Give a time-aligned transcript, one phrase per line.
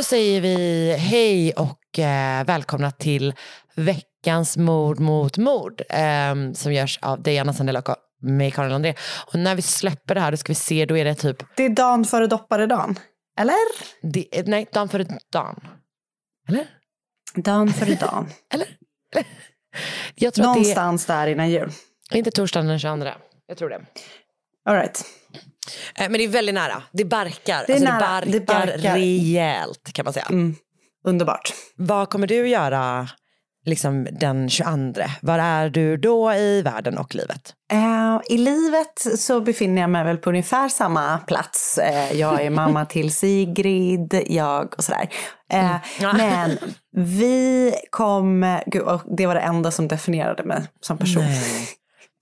[0.00, 3.34] Då säger vi hej och eh, välkomna till
[3.74, 8.94] veckans mord mot mord eh, som görs av Diana Sandell och mig, Karin André.
[9.26, 11.64] Och när vi släpper det här då ska vi se, då är det typ, Det
[11.64, 12.98] är dagen före dopparedagen.
[13.40, 13.56] Eller?
[14.02, 15.60] det, nej, dagen före dagen.
[16.48, 16.66] Eller?
[17.34, 18.28] Dagen före dagen.
[18.54, 18.68] Eller?
[20.14, 21.70] Jag tror Någonstans där innan jul.
[22.10, 23.10] det är inte torsdagen den 22.
[23.46, 23.80] Jag tror det.
[24.64, 25.04] All right.
[25.94, 26.82] Eh, men det är väldigt nära.
[26.92, 27.64] Det barkar.
[27.66, 28.20] Det är alltså, nära.
[28.24, 28.94] Det Det barkar, barkar.
[28.94, 30.26] rejält kan man säga.
[30.30, 30.54] Mm.
[31.04, 31.52] Underbart.
[31.76, 33.08] Vad kommer du göra
[33.66, 35.02] liksom, den 22?
[35.22, 37.54] Var är du då i världen och livet?
[37.72, 41.78] Eh, I livet så befinner jag mig väl på ungefär samma plats.
[41.78, 45.08] Eh, jag är mamma till Sigrid, jag och sådär.
[45.52, 46.12] Eh, Ja.
[46.12, 46.58] Men
[46.96, 48.84] vi kom, gud,
[49.16, 51.22] det var det enda som definierade mig som person.
[51.22, 51.68] Nej,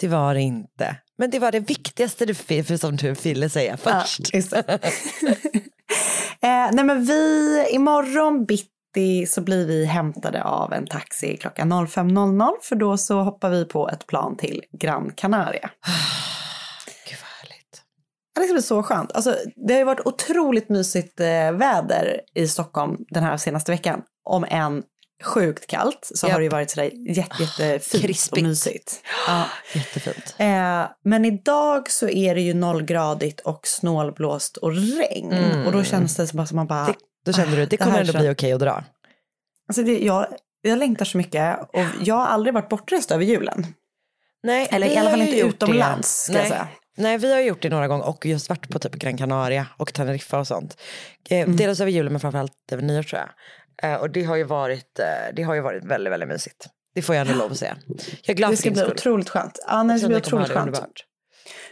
[0.00, 0.96] det var det inte.
[1.18, 4.20] Men det var det viktigaste du, för som du ville säga först.
[4.32, 4.38] Ja,
[6.40, 12.52] eh, nej men vi, imorgon bitti så blir vi hämtade av en taxi klockan 05.00
[12.62, 15.70] för då så hoppar vi på ett plan till Gran Canaria.
[17.08, 17.82] Gud vad härligt.
[18.34, 19.12] Ja, Det ska bli så skönt.
[19.12, 19.36] Alltså,
[19.66, 24.02] det har ju varit otroligt mysigt eh, väder i Stockholm den här senaste veckan.
[24.24, 24.82] Om än
[25.24, 26.32] sjukt kallt så Japp.
[26.32, 28.36] har det ju varit sådär jätte, jättefint Krispigt.
[28.36, 29.00] och mysigt.
[29.26, 29.44] Ja.
[29.74, 30.34] Jättefint.
[30.38, 35.32] Eh, men idag så är det ju nollgradigt och snålblåst och regn.
[35.32, 35.66] Mm.
[35.66, 36.86] Och då känns det som som man bara...
[36.86, 38.84] Det, då kände du, det det kommer här ändå kän- bli okej att dra.
[39.68, 40.26] Alltså det, jag,
[40.62, 43.66] jag längtar så mycket och jag har aldrig varit bortrest över julen.
[44.42, 46.38] Nej, Eller i alla fall inte utomlands ska det.
[46.38, 46.50] jag Nej.
[46.50, 46.68] säga.
[46.96, 49.94] Nej, vi har gjort det några gånger och just varit på typ Gran Canaria och
[49.94, 50.76] Teneriffa och sånt.
[51.30, 51.56] Eh, Mm.
[51.56, 53.28] Dels över julen men framförallt över nyår tror jag.
[53.82, 56.66] Eh, och det har ju varit, eh, det har ju varit väldigt, väldigt mysigt.
[56.94, 57.76] Det får jag ändå lov att säga.
[58.22, 58.92] Jag är glad Det ska bli skull.
[58.92, 59.58] otroligt skönt.
[59.66, 60.80] Ja, nej, det ska bli otroligt skönt.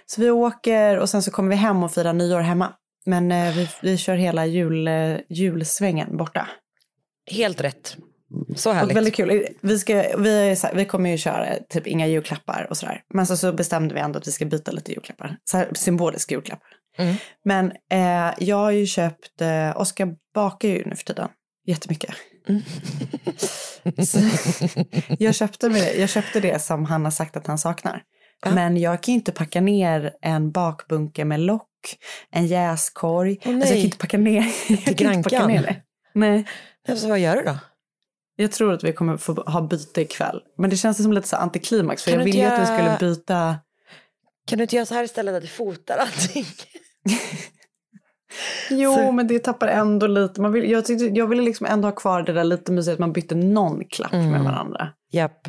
[0.06, 2.72] Så vi åker och sen så kommer vi hem och firar nyår hemma.
[3.06, 4.88] Men eh, vi, vi kör hela jul,
[5.28, 6.48] julsvängen borta.
[7.30, 7.96] Helt rätt.
[8.56, 8.96] Så Och härligt.
[8.96, 9.46] väldigt kul.
[9.60, 13.02] Vi, ska, vi, här, vi kommer ju köra typ inga julklappar och sådär.
[13.14, 15.36] Men så, så bestämde vi ändå att vi ska byta lite julklappar.
[15.44, 16.68] Så här, symboliska julklappar.
[16.98, 17.14] Mm.
[17.44, 21.28] Men eh, jag har ju köpt, eh, Oskar bakar ju nu för tiden.
[21.66, 22.14] Jättemycket.
[22.48, 22.62] Mm.
[24.06, 24.18] Så,
[25.18, 28.02] jag, köpte med, jag köpte det som han har sagt att han saknar.
[28.44, 28.50] Ja.
[28.50, 31.68] Men jag kan ju inte packa ner en bakbunke med lock,
[32.30, 33.42] en jäskorg.
[33.46, 33.84] Åh, alltså jag kan nej.
[33.84, 35.50] inte packa ner, jag kan inte packa grankan.
[35.50, 35.82] ner det.
[36.14, 36.44] Nej.
[36.88, 37.58] Ja, Så vad gör du då?
[38.36, 40.40] Jag tror att vi kommer få ha byte ikväll.
[40.58, 42.02] Men det känns som lite så antiklimax.
[42.04, 43.56] För Kan jag ville inte att vi göra- skulle byta.
[44.46, 46.44] Kan du inte göra så här istället att du fotar allting?
[48.70, 50.40] Jo, Så- men det tappar ändå lite.
[50.40, 52.98] Man vill, jag, tyckte, jag ville liksom ändå ha kvar det där lite mysigt att
[52.98, 54.44] man bytte någon klapp med Mm.
[54.44, 54.88] varandra.
[55.12, 55.48] Japp.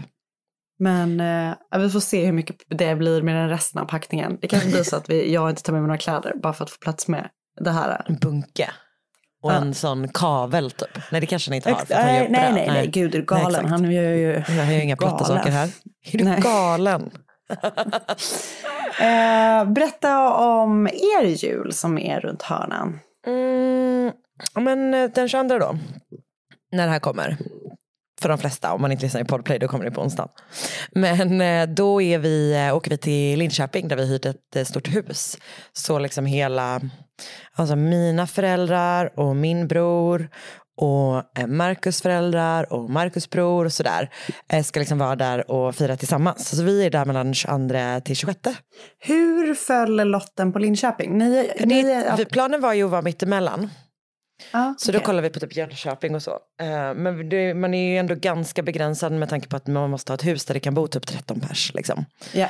[0.80, 4.38] Men eh, vi får se hur mycket det blir med den resten av packningen.
[4.42, 6.64] Det kanske blir så att vi, jag inte tar med mig några kläder bara för
[6.64, 7.30] att få plats med
[7.62, 8.02] det här.
[8.08, 8.70] En bunke.
[9.44, 9.56] Och Ja.
[9.56, 10.98] en sån kavel typ.
[11.12, 11.78] Nej det kanske ni inte har.
[11.86, 13.66] För nej, nej, nej, nej, gud, är du Nej, galen?
[13.66, 13.70] exakt.
[13.70, 14.44] Han gör ju...
[14.58, 15.70] Jag har ju inga platta saker här.
[16.14, 16.42] Är du Nej.
[16.42, 17.10] galen?
[19.00, 23.00] Eh, berätta om er jul som är runt hörnan.
[23.28, 24.12] Mm,
[24.56, 25.78] men eh, den 22 då.
[26.72, 27.38] När det här kommer.
[28.22, 28.74] för de flesta.
[28.74, 30.30] Om man inte lyssnar i Podplay då kommer det på onsdag.
[30.92, 34.96] Men eh, då är vi, eh, åker vi till Linköping där vi hyrt ett stort
[34.96, 35.38] hus.
[35.74, 36.82] Så liksom hela,
[37.54, 40.30] alltså mina föräldrar och min bror
[40.78, 44.10] och eh, Marcus föräldrar och Marcus bror och sådär
[44.52, 46.50] eh, ska liksom vara där och fira tillsammans.
[46.58, 48.40] Så vi är där mellan 22 till 26.
[49.00, 51.18] Hur föll lotten på Linköping?
[51.18, 51.84] Ni, ni,
[52.18, 53.70] Det, planen var ju att vara mittemellan.
[54.54, 55.06] ja, Så då okej.
[55.06, 56.32] kollar vi på typ Jönköping och så.
[56.62, 60.12] Eh, men det, man är ju ändå ganska begränsad med tanke på att man måste
[60.12, 61.74] ha ett hus där det kan bo typ 13 pers.
[61.74, 62.06] Liksom.
[62.34, 62.48] Ja.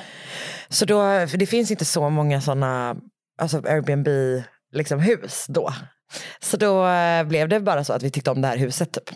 [0.69, 2.95] Så då, för det finns inte så många sådana
[3.41, 4.07] alltså Airbnb
[4.73, 5.73] liksom, hus då.
[6.39, 9.09] Så då eh, blev det bara så att vi tyckte om det här huset typ.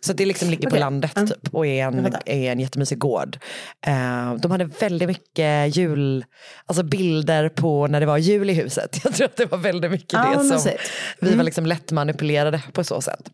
[0.00, 0.80] Så det liksom ligger på Okej.
[0.80, 1.28] landet Mm.
[1.28, 3.38] typ och är en, är en jättemysig gård.
[3.86, 6.24] Eh, de hade väldigt mycket jul,
[6.66, 9.00] alltså bilder på när det var jul i huset.
[9.04, 10.90] Jag tror att det var väldigt mycket Ja, det som mysigt.
[11.20, 11.38] vi Mm.
[11.38, 13.30] var liksom lätt manipulerade på så sätt.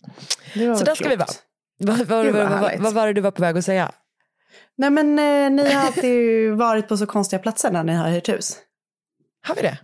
[0.53, 1.27] Så där ska vi vara.
[1.27, 1.45] klokt.
[1.79, 3.93] Vad, vad, vad vad var det du var på väg att säga?
[4.79, 8.29] Nej men eh, ni har alltid varit på så konstiga platser när ni har hyrt
[8.29, 8.57] hus.
[9.47, 9.79] Har vi det?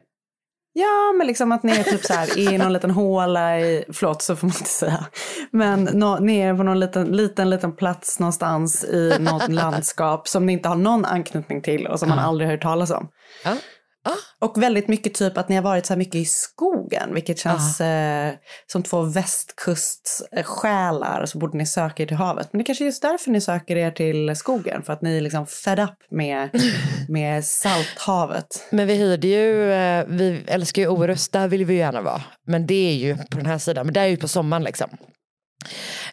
[0.78, 4.23] Ja, men liksom att ni är typ så här i någon liten håla i, förlåt
[4.23, 5.06] så får man inte säga,
[5.50, 10.46] men nå, ni är på någon liten, liten, liten plats någonstans i något landskap som
[10.46, 13.08] ni inte har någon anknytning till och som man aldrig har hört talas om.
[13.44, 13.56] Ja.
[14.41, 17.81] Och väldigt mycket typ att ni har varit så här mycket i skogen, vilket känns
[17.81, 18.32] eh,
[18.67, 22.49] som två västkustsjälar, så borde ni söka er till havet.
[22.53, 25.20] Men det kanske är just därför ni söker er till skogen, för att ni är
[25.20, 26.50] liksom fed up med,
[27.08, 28.67] med salthavet.
[28.70, 32.23] Men vi hyrde ju, eh, vi älskar ju Orust, där vill vi ju gärna vara.
[32.47, 34.88] Men det är ju på den här sidan, men det är ju på sommaren liksom.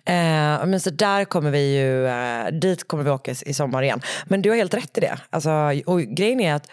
[0.05, 3.83] Eh, men så där kommer vi ju, eh, dit kommer vi åka i- i sommar
[3.83, 4.01] igen.
[4.25, 5.17] Men du har helt rätt i det.
[5.29, 5.51] Alltså,
[5.85, 6.67] och grejen är att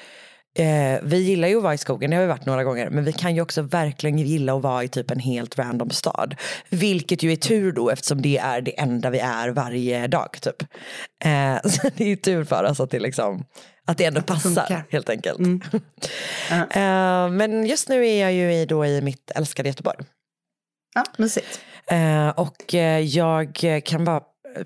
[0.60, 2.90] eh, vi gillar ju att vara i skogen, det har vi varit några gånger.
[2.90, 6.34] Men vi kan ju också verkligen gilla att vara i typ en helt random stad.
[6.68, 10.62] Vilket ju är tur då eftersom det är det enda vi är varje dag typ.
[11.24, 13.44] Eh, så det är ju tur för oss att det liksom
[13.86, 14.84] att det ändå passar funkar.
[14.90, 15.38] helt enkelt.
[15.38, 15.60] Mm.
[16.50, 19.96] Eh, men just nu är jag ju i, då i mitt älskade Göteborg.
[20.94, 21.60] Ja, mysigt.
[21.86, 24.20] Eh, och eh, jag kan bara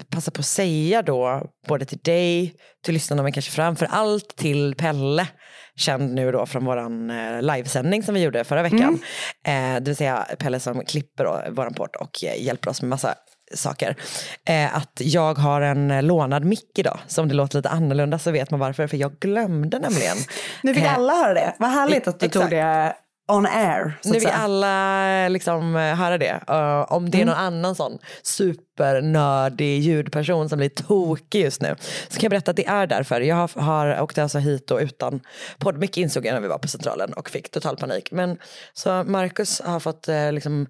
[0.08, 2.54] passa på att säga då, både till dig,
[2.84, 5.28] till lyssnarna men kanske framför allt till Pelle,
[5.76, 9.00] känd nu då från våran eh, livesändning som vi gjorde förra veckan.
[9.46, 13.14] Eh, det vill säga Pelle som klipper våran podd och eh, hjälper oss med massa
[13.54, 13.96] saker.
[14.44, 18.30] Eh, att jag har en lånad mick idag, så om det låter lite annorlunda så
[18.30, 20.16] vet man varför, för jag glömde nämligen.
[20.62, 21.54] Nu fick alla höra det.
[21.58, 22.50] Vad härligt att du tog exakt.
[22.50, 22.96] det
[23.32, 23.98] on air.
[24.00, 24.34] Så Nu vill säga.
[24.34, 26.40] alla liksom höra det.
[26.48, 31.76] Eh, om det är någon annan sån supernördig ljudperson som blir tokig just nu
[32.08, 33.20] så kan jag berätta att det är därför.
[33.20, 35.20] Jag har, har åkt alltså hit och utan
[35.58, 38.10] poddmick insåg jag när vi var på Centralen och fick total panik.
[38.12, 38.38] Men
[38.72, 40.66] så Marcus har fått eh, liksom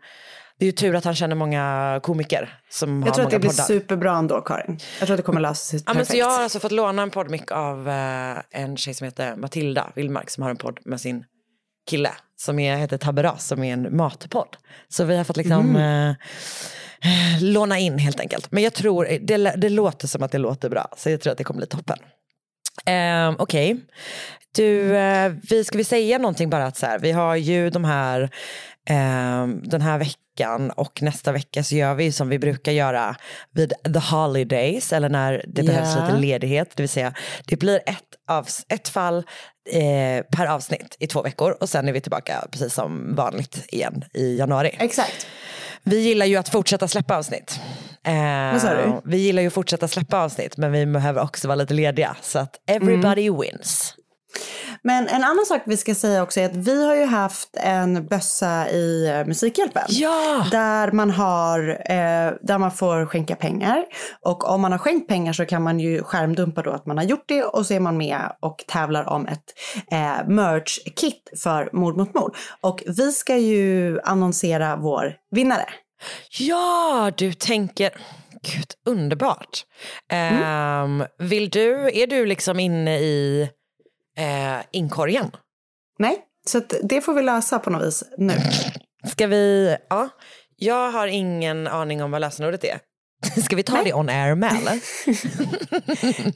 [0.59, 3.39] det är ju tur att han känner många komiker som har Jag tror att det
[3.39, 3.65] blir poddar.
[3.65, 4.79] superbra ändå Karin.
[4.99, 6.11] Jag tror att det kommer lösa sig Ja, men perfekt.
[6.11, 9.93] så jag har alltså fått låna en poddmick av eh, en tjej som heter Matilda
[9.95, 11.25] Willmark som har en podd med sin
[11.87, 14.57] kille som är, heter Taberas som är en matpodd.
[14.89, 18.53] Så vi har fått liksom eh, eh, låna in helt enkelt.
[18.53, 21.39] Men jag tror, det, det låter som att det låter bra så jag tror att
[21.39, 21.99] det kommer bli toppen.
[22.87, 23.81] Eh, Okej,
[24.55, 27.85] du, eh, vi, ska vi säga någonting bara att så här, vi har ju de
[27.85, 28.23] här,
[28.89, 30.24] eh, den här veckan
[30.77, 33.17] och nästa vecka så gör vi som vi brukar göra
[33.53, 36.07] vid the holidays eller när det behövs Ja.
[36.07, 36.71] lite ledighet.
[36.77, 37.15] Det vill säga
[37.47, 37.97] det blir ett,
[38.29, 39.17] av, ett fall
[39.73, 44.05] eh, per avsnitt i två veckor och sen är vi tillbaka precis som vanligt igen
[44.15, 44.77] i januari.
[44.79, 45.27] Exakt.
[45.83, 47.61] Vi gillar ju att fortsätta släppa avsnitt.
[48.07, 49.01] Eh?
[49.05, 52.39] Vi gillar ju att fortsätta släppa avsnitt men vi behöver också vara lite lediga så
[52.39, 53.41] att everybody Mm.
[53.41, 53.95] wins.
[54.87, 58.07] Men en annan sak vi ska säga också är att vi har ju haft en
[58.07, 59.83] bössa i eh, Musikhjälpen.
[59.89, 60.47] Ja!
[60.51, 63.85] Där man, har, eh, där man får skänka pengar.
[64.21, 67.05] Och om man har skänkt pengar så kan man ju skärmdumpa då att man har
[67.05, 69.45] gjort det och så är man med och tävlar om ett
[69.91, 72.37] eh, merch-kit för Mord mot mord.
[72.61, 75.67] Och vi ska ju annonsera vår vinnare.
[76.39, 77.91] Ja, du tänker,
[78.43, 79.65] gud underbart.
[80.09, 83.49] Ehm, vill du, är du liksom inne i
[84.19, 85.31] eh, inkorgen?
[85.99, 88.35] Nej, så det får vi lösa på något vis nu.
[89.07, 90.09] Ska vi, ja,
[90.57, 92.79] jag har ingen aning om vad lösenordet är.
[93.45, 94.81] Ska vi ta det on air med eller?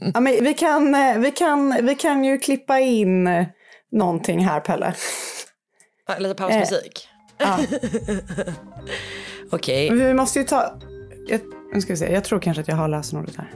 [0.15, 3.47] Ja, men vi, kan, eh, vi, kan, vi kan ju klippa in eh,
[3.93, 4.95] någonting här Pelle.
[6.07, 7.09] Ja, Lite pausmusik?
[7.39, 7.59] Ja.
[9.51, 10.81] Okej, Men vi måste ju ta...
[11.29, 11.41] Jag,
[11.75, 13.53] nu ska vi se, jag tror kanske att jag har lösenordet här.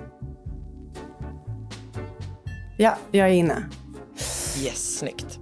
[2.79, 3.63] Ja, jag är inne.
[4.63, 5.39] Yes, snyggt.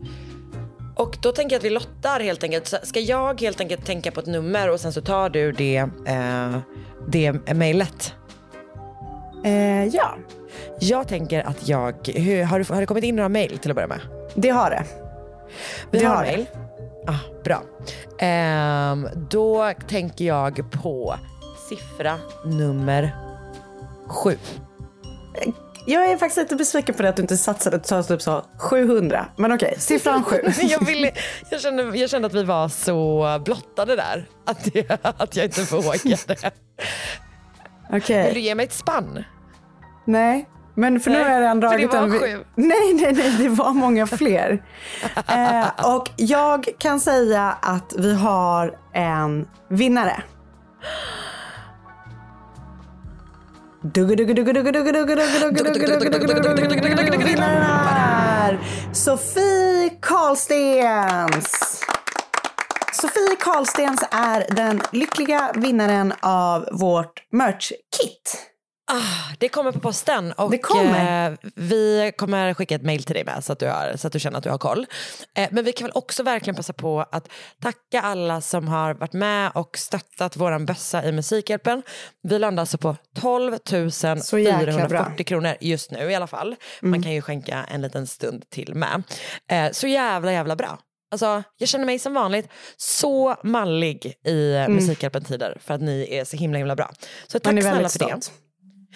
[0.96, 2.74] Och då tänker jag att vi lottar helt enkelt.
[2.82, 6.58] Ska jag helt enkelt tänka på ett nummer och sen så tar du det, eh,
[7.08, 8.14] det mejlet?
[9.44, 10.14] Eh, ja,
[10.80, 13.74] Jag tänker att jag, hur, har, du, har det kommit in några mejl till att
[13.74, 14.00] börja med?
[14.34, 14.84] det har det.
[15.90, 16.46] Vi Det har, har mejl.
[17.06, 17.62] Ah, bra.
[18.18, 21.14] Ehm, då tänker jag på
[21.68, 23.16] siffra nummer
[24.08, 24.36] sju.
[25.86, 28.44] Jag är faktiskt lite besviken på det att du inte satsade och sa typ så
[28.58, 29.26] 700.
[29.36, 30.36] Men okej, siffran 7.
[30.62, 31.12] jag, ville,
[31.50, 34.28] jag, kände, jag kände att vi var så blottade där.
[34.46, 36.16] Att, jag, att jag inte vågade.
[37.92, 38.24] Okej.
[38.24, 39.24] Vill du ge mig ett spann?
[40.04, 42.18] Nej, men för nu Nej, har jag redan dragit en...
[42.20, 42.44] sju.
[42.54, 44.62] Nej, nej, nej, det var många fler.
[45.28, 50.22] eh, och jag kan säga att vi har en vinnare.
[58.92, 61.80] Sofie Karlstens.
[62.92, 68.49] Sofie Karlstens är den lyckliga vinnaren av vårt merch-kit.
[68.92, 71.30] Ah, det kommer på posten och Det kommer.
[71.30, 74.12] Eh, vi kommer skicka ett mail till dig med så att du, har, så att
[74.12, 74.86] du känner att du har koll.
[75.36, 77.28] Eh, men vi kan väl också verkligen passa på att
[77.62, 81.82] tacka alla som har varit med och stöttat våran bössa i Musikhjälpen.
[82.22, 83.58] Vi landar alltså på 12
[84.20, 85.06] Så jäkla 440 bra.
[85.06, 85.24] Mm.
[85.24, 86.56] kronor just nu i alla fall.
[86.80, 89.02] Man kan ju skänka en liten stund till med.
[89.50, 90.78] Eh, så jävla jävla bra.
[91.12, 94.74] Alltså, jag känner mig som vanligt så mallig i Mm.
[94.74, 96.90] Musikhjälpen-tider för att ni är så himla himla bra.
[97.26, 97.88] Så tack snälla för det.
[97.88, 98.10] stolt.
[98.10, 98.49] Jag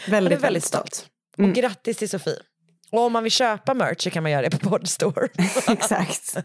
[0.08, 1.06] Väldigt, är väldigt stolt.
[1.38, 2.38] Och grattis till Sofie.
[2.92, 5.28] Och om man vill köpa merch så kan man göra det på Podstore.
[5.68, 6.36] Exakt.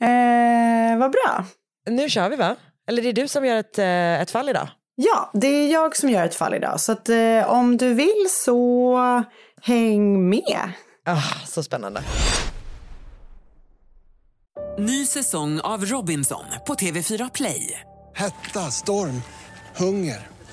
[0.00, 1.44] eh, vad bra.
[1.86, 2.56] nu kör vi va?
[2.88, 4.68] Eller det är du som gör ett, eh, ett fall idag?
[4.94, 6.80] Ja, det är jag som gör ett fall idag.
[6.80, 9.24] Så att, eh, om du vill så
[9.62, 10.72] häng med.
[11.04, 12.02] Ah, så spännande.
[14.78, 17.80] Ny säsong av Robinson på TV4 Play.
[18.14, 19.22] Hetta, storm,
[19.76, 20.26] hunger.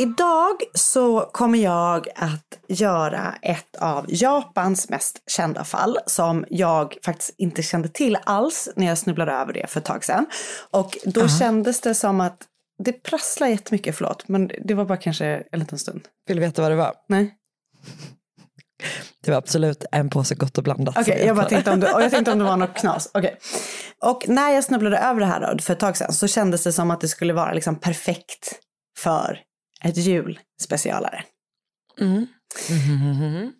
[0.00, 7.34] Idag så kommer jag att göra ett av Japans mest kända fall som jag faktiskt
[7.38, 10.26] inte kände till alls när jag snubblade över det för ett tag sedan.
[10.70, 12.38] Och då kändes det som att
[12.84, 16.08] det prasslar jättemycket, förlåt, men det var bara kanske en liten stund.
[16.26, 16.94] Vill du veta vad det var?
[17.08, 17.34] Nej.
[19.24, 20.98] Det var absolut en påse gott och blandat.
[20.98, 23.10] Okej, jag bara tänkte om det, jag tänkte om det var något knas.
[23.14, 23.38] Okej.
[24.02, 26.72] Och när jag snubblade över det här då, för ett tag sedan så kändes det
[26.72, 28.54] som att det skulle vara liksom perfekt
[28.98, 29.40] för
[29.84, 31.24] ett julspecialare.
[32.00, 32.26] Mm.
[32.70, 33.52] Mhm.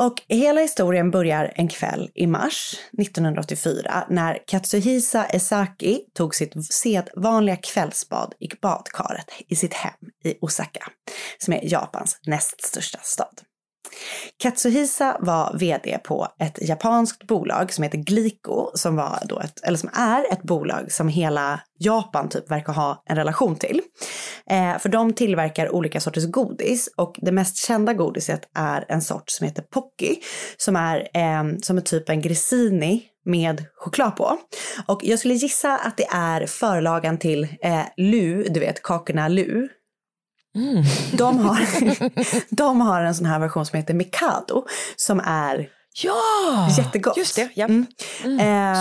[0.00, 7.56] Och hela historien börjar en kväll i mars 1984 när Katsuhisa Esaki tog sitt sedvanliga
[7.56, 10.86] kvällsbad i badkaret i sitt hem i Osaka,
[11.38, 13.40] som är Japans näst största stad.
[14.42, 19.78] Katsuhisa var vd på ett japanskt bolag som heter Glico som, var då ett, eller
[19.78, 23.80] som är ett bolag som hela Japan typ verkar ha en relation till.
[24.50, 29.30] Eh, för de tillverkar olika sorters godis och det mest kända godiset är en sort
[29.30, 30.16] som heter Pocky
[30.56, 34.38] som är eh, som är typ en grissini med choklad på.
[34.86, 39.68] Och jag skulle gissa att det är förlagan till eh, Lu, du vet kakorna Lu.
[41.12, 41.60] De, har,
[42.54, 44.64] de har en sån här version som heter Mikado
[44.96, 45.68] som är
[46.02, 47.16] Ja, jättegott.
[47.16, 47.48] just det.
[47.54, 47.64] Ja.
[47.64, 47.86] Mm.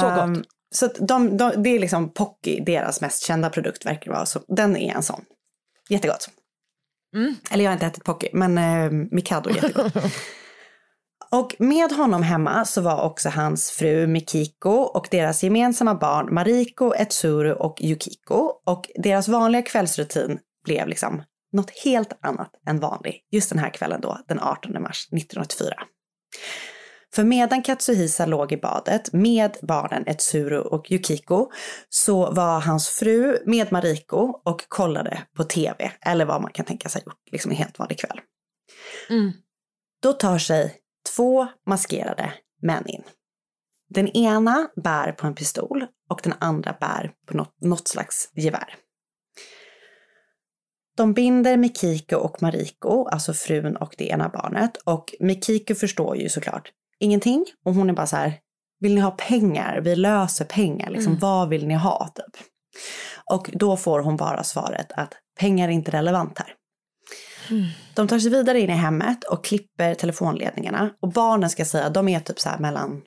[0.02, 0.44] så Ehm, gott.
[0.72, 4.26] Så att de, de, det är liksom Pocky, deras mest kända produkt verkar vara.
[4.26, 5.22] Så den är en sån.
[5.90, 6.30] Jättegott.
[7.16, 7.36] Mm.
[7.52, 9.94] Eller jag har inte ätit Pocky, men eh, Mikado är jättegott.
[11.32, 16.94] Och med honom hemma så var också hans fru Mikiko och deras gemensamma barn Mariko,
[16.94, 18.52] Etsuru och Yukiko.
[18.66, 24.02] Och deras vanliga kvällsrutin blev liksom något helt annat än vanlig just den här kvällen
[24.02, 25.74] då, den 18 mars 1984.
[27.14, 31.52] För medan Katsuhisa låg i badet med barnen Etsuru och Yukiko
[31.90, 36.90] så var hans fru med Mariko och kollade på tv, eller vad man kan tänka
[36.90, 38.22] sig gjort liksom en helt vanlig kväll.
[39.10, 39.32] Mm.
[40.02, 40.76] Då tar sig
[41.16, 43.04] två maskerade män in.
[43.90, 48.76] Den ena bär på en pistol och den andra bär på något, något slags gevär.
[51.00, 54.78] De binder Mikiko och Mariko, alltså frun och det ena barnet.
[54.78, 57.46] Och Mikiko förstår ju såklart ingenting.
[57.66, 58.34] Och hon är bara så här,
[58.80, 59.82] vill ni ha pengar?
[59.82, 60.90] Vi löser pengar.
[60.90, 61.20] Liksom, Mm.
[61.20, 62.08] Vad vill ni ha?
[62.16, 62.44] Typ.
[63.32, 66.54] Och då får hon bara svaret att pengar är inte relevant här.
[67.96, 70.90] De tar sig vidare in i hemmet och klipper telefonledningarna.
[71.02, 73.02] Och barnen ska säga, de är typ så mellan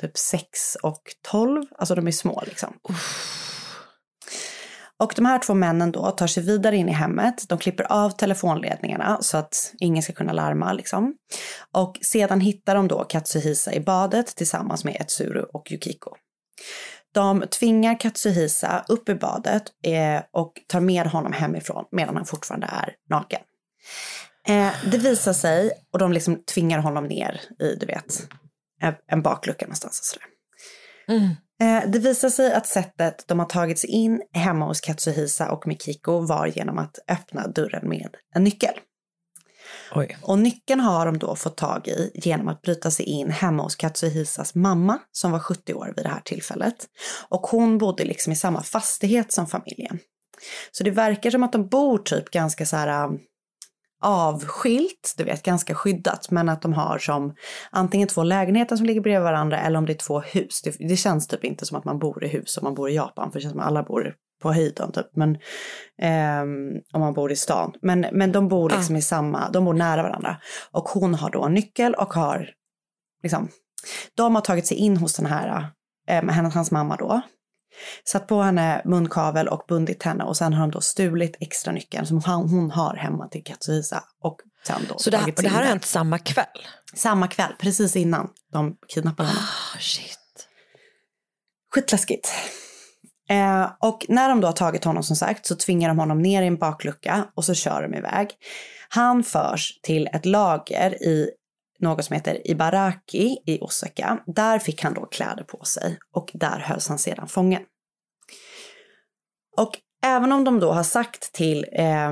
[0.00, 1.66] typ 6 och 12.
[1.78, 2.74] Alltså de är små liksom.
[4.98, 7.48] Och de här två männen då tar sig vidare in i hemmet.
[7.48, 11.14] De klipper av telefonledningarna så att ingen ska kunna larma liksom.
[11.72, 16.10] Och sedan hittar de då Katsuhisa i badet tillsammans med Etsuru och Yukiko.
[17.14, 22.66] De tvingar Katsuhisa upp i badet eh, och tar med honom hemifrån medan han fortfarande
[22.66, 23.40] är naken.
[24.48, 28.28] Eh, det visar sig, och de liksom tvingar honom ner i, du vet,
[29.06, 30.00] en- baklucka någonstans.
[30.00, 30.26] Och sådär.
[31.18, 31.34] Mm
[31.86, 36.20] det visar sig att sättet de har tagit sig in hemma hos Katsuhisa och Mikiko
[36.20, 38.74] var genom att öppna dörren med en nyckel.
[39.94, 40.16] Oj.
[40.22, 43.76] Och nyckeln har de då fått tag i genom att bryta sig in hemma hos
[43.76, 46.86] Katsuhisas mamma som var 70 år vid det här tillfället.
[47.28, 49.98] Och hon bodde liksom i samma fastighet som familjen.
[50.72, 53.10] Så det verkar som att de bor typ ganska så här
[54.04, 57.34] avskilt, du vet, ganska skyddat, men att de har som
[57.70, 60.62] antingen två lägenheter som ligger bredvid varandra eller om det är två hus.
[60.62, 62.94] Det, det känns typ inte som att man bor i hus om man bor i
[62.94, 65.38] Japan, för det känns som att alla bor på höjden typ, men
[65.98, 67.72] ehm, om man bor i stan.
[67.82, 70.36] Men, men de bor liksom i samma, de bor nära varandra.
[70.70, 72.50] Och hon har då en nyckel och har
[73.22, 73.48] liksom,
[74.14, 75.66] de har tagit sig in hos den här,
[76.08, 77.22] eh, med henne, hans mamma då,
[78.04, 82.06] satt på henne munkavel och bundit henne och sen har de då stulit extra nyckeln
[82.06, 85.68] som hon, har hemma till Katsuhisa och sen då Så det, här- det här har
[85.68, 86.46] hänt samma kväll?
[86.94, 89.40] Samma kväll, precis innan de kidnappade henne.
[89.74, 90.18] Ah, shit.
[91.74, 92.32] Skitläskigt.
[93.30, 96.42] Eh, och när de då har tagit honom som sagt så tvingar de honom ner
[96.42, 98.28] i en baklucka och så kör de iväg.
[98.88, 101.30] Han förs till ett lager i
[101.78, 104.18] något som heter Ibaraki i Osaka.
[104.26, 107.62] Där fick han då kläder på sig och där hölls han sedan fången.
[109.56, 112.10] Och även om de då har sagt till eh,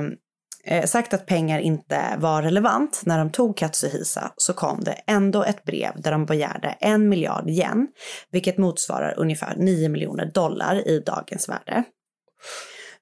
[0.65, 5.43] eh, sagt att pengar inte var relevant när de tog Katsuhisa så kom det ändå
[5.43, 7.87] ett brev där de begärde en miljard yen,
[8.31, 11.83] vilket motsvarar ungefär 9 miljoner dollar i dagens värde.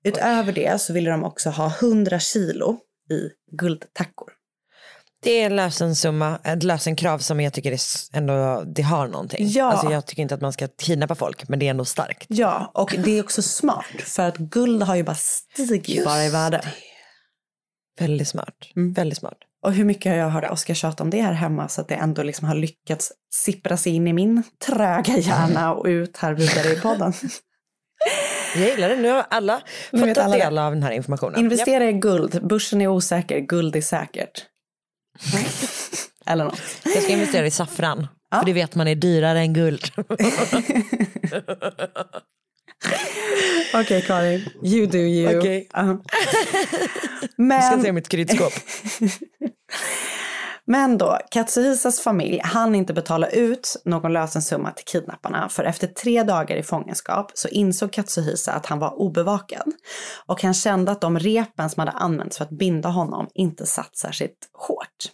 [0.04, 2.78] Utöver det så ville de också ha 100 kilo
[3.10, 4.32] i guldtackor.
[5.24, 7.80] Det är en lösensumma, ett lösenkrav som jag tycker är
[8.14, 9.48] ändå, det har någonting.
[9.50, 9.66] Ja.
[9.72, 12.26] Alltså jag tycker inte att man ska kidnappa folk, men det är ändå starkt.
[12.28, 16.26] Ja, och det är också smart för att guld har ju bara stigit Just bara
[16.26, 16.62] i värde.
[18.00, 18.56] Väldigt smart.
[18.76, 18.94] Mm.
[18.94, 19.38] Väldigt smart.
[19.64, 21.96] Och hur mycket har jag hört Oskar tjata om det här hemma så att det
[21.96, 26.74] ändå liksom har lyckats sippra sig in i min tröga hjärna och ut här vidare
[26.74, 27.14] i podden.
[28.56, 30.38] Jag gillar det, nu har alla fått ta det.
[30.38, 31.40] del av den här informationen.
[31.40, 34.46] Investera i guld, börsen är osäker, guld är säkert.
[36.26, 36.62] Eller något.
[36.84, 39.92] Jag ska investera i saffran, för det vet man är dyrare än guld.
[43.74, 45.38] Okej Karin, you do you.
[45.38, 45.68] Okej.
[45.74, 46.02] Ja.
[47.38, 48.54] Jag ska se Men, mitt kryddskåp.
[50.72, 56.24] men då, Katsuhisas familj hann inte betala ut någon lösensumma till kidnapparna för efter tre
[56.24, 59.72] dagar i fångenskap så insåg Katsuhisa att han var obevakad
[60.26, 63.98] och han kände att de repen som hade använts för att binda honom inte satt
[63.98, 65.12] särskilt hårt.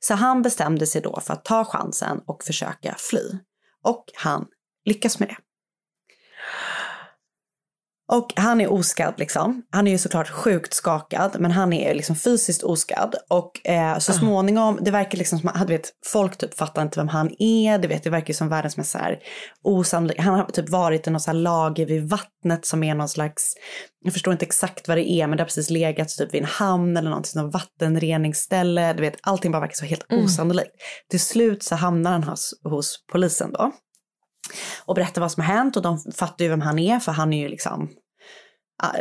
[0.00, 3.38] Så han bestämde sig då för att ta chansen och försöka fly.
[3.84, 4.46] Och han
[4.84, 5.36] lyckas med det.
[8.12, 9.62] Och han är oskadd liksom.
[9.70, 13.14] Han är ju såklart sjukt skakad, men han är liksom fysiskt oskadd.
[13.30, 17.00] Och eh, så småningom, det verkar liksom som att, du vet, folk typ fattar inte
[17.00, 17.78] vem han är.
[17.78, 19.18] Du vet, det verkar som världens mest så här
[19.62, 20.18] osannolik.
[20.18, 23.54] Han har typ varit i något så här lager vid vattnet som är någon slags,
[24.04, 26.48] jag förstår inte exakt vad det är, men det har precis legat typ vid en
[26.48, 28.92] hamn eller någonting, någon vattenreningsställe.
[28.92, 30.72] Du vet, allting bara verkar så helt osannolikt.
[31.10, 33.72] Till slut så hamnar han hos, hos polisen då
[34.84, 37.32] och berättar vad som har hänt och de fattar ju vem han är för han
[37.32, 37.90] är ju liksom,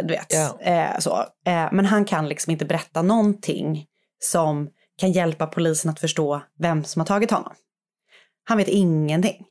[0.04, 1.18] du vet, eh, så.
[1.46, 3.86] Eh, men han kan liksom inte berätta någonting
[4.20, 7.54] som kan hjälpa polisen att förstå vem som har tagit honom.
[8.44, 9.46] Han vet ingenting.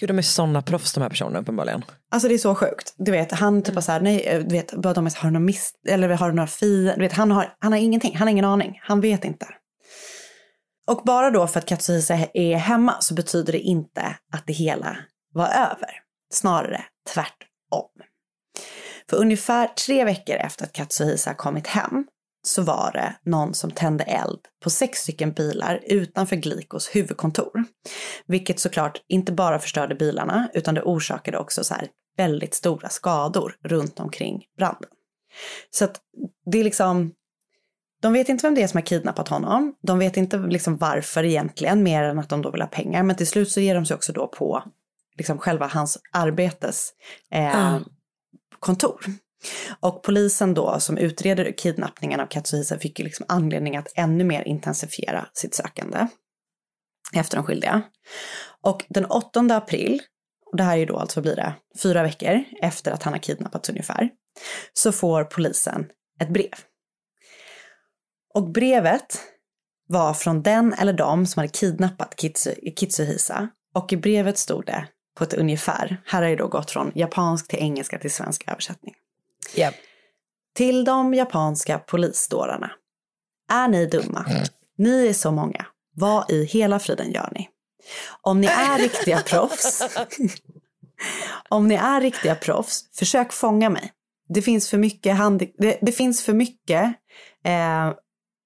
[0.00, 1.84] Gud, de är sådana proffs de här personerna uppenbarligen.
[2.10, 2.94] Alltså det är så sjukt.
[2.96, 5.18] Du vet, han typ bara så här, nej, eh, du vet, bara de är så
[5.18, 7.78] har du några miss, eller har du några fi, du vet, han har, han har
[7.78, 9.46] ingenting, han har ingen aning, han vet inte.
[10.88, 14.96] Och bara då för att Katsuhisa är hemma så betyder det inte att det hela
[15.34, 15.90] var över.
[16.32, 17.90] Snarare tvärtom.
[19.10, 22.06] För ungefär tre veckor efter att Katsuhisa kommit hem
[22.46, 27.64] så var det någon som tände eld på sex stycken bilar utanför Glikos huvudkontor.
[28.26, 33.56] Vilket såklart inte bara förstörde bilarna utan det orsakade också så här väldigt stora skador
[33.64, 34.90] runt omkring branden.
[35.70, 36.00] Så att
[36.50, 37.12] det är liksom,
[38.00, 39.74] de vet inte vem det är som har kidnappat honom.
[39.82, 43.02] De vet inte liksom varför egentligen, mer än att de då vill ha pengar.
[43.02, 44.62] Men till slut så ger de sig också då på
[45.16, 46.88] liksom själva hans arbetes
[47.32, 47.80] eh, Ah.
[48.58, 49.00] kontor.
[49.80, 54.42] Och polisen då som utreder kidnappningen av Katsuhisa fick ju liksom anledning att ännu mer
[54.42, 56.06] intensifiera sitt sökande
[57.12, 57.82] efter de skyldiga.
[58.62, 60.02] Och den 8 april,
[60.50, 63.20] och det här är ju då alltså blir det fyra veckor efter att han har
[63.20, 64.10] kidnappats ungefär,
[64.72, 65.86] så får polisen
[66.20, 66.54] ett brev.
[68.38, 69.20] Och brevet
[69.88, 73.48] var från den eller de som hade kidnappat Kitsu, Kitsuhisa.
[73.74, 77.48] Och i brevet stod det på ett ungefär, här har det då gått från japansk
[77.48, 78.94] till engelska till svensk översättning.
[79.54, 79.74] Japp.
[80.54, 82.70] Till de japanska polisdårarna.
[83.50, 84.26] Är ni dumma?
[84.76, 85.66] Ni är så många.
[85.94, 87.48] Vad i hela friden gör ni?
[88.20, 89.82] Om ni är riktiga proffs,
[91.48, 93.92] om ni är riktiga proffs, försök fånga mig.
[94.28, 96.84] Det finns för mycket, handi- det, det finns för mycket
[97.44, 97.92] eh,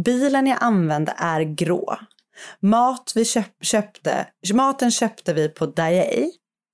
[0.06, 1.98] Bilen jag använde är grå.
[2.62, 6.32] Mat vi köp, köpte, maten köpte vi på Daiei.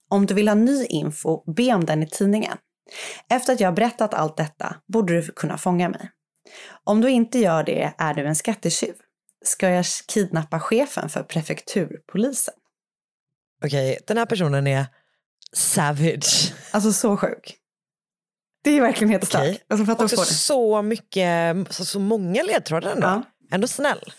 [0.09, 2.57] Om du vill ha ny info, be om den i tidningen.
[3.29, 6.11] Efter att jag berättat allt detta borde du kunna fånga mig.
[6.83, 8.93] Om du inte gör det är du en skattetjuv.
[9.45, 12.53] Ska jag kidnappa chefen för prefekturpolisen?
[13.65, 14.86] Okej, den här personen är
[15.54, 16.54] savage.
[16.72, 17.56] Alltså så sjuk.
[18.63, 19.54] Det är verkligen helt Okej.
[19.54, 19.72] starkt.
[19.72, 23.08] Alltså för Också så mycket, så, så många ledtrådar ändå.
[23.08, 23.24] Ja.
[23.52, 24.13] Ändå snäll.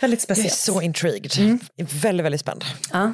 [0.00, 0.54] Väldigt Jag är speciellt.
[0.54, 1.32] så intrigued.
[1.38, 1.58] Mm.
[2.02, 2.64] Väldigt, väldigt spänd.
[2.92, 3.12] Ja.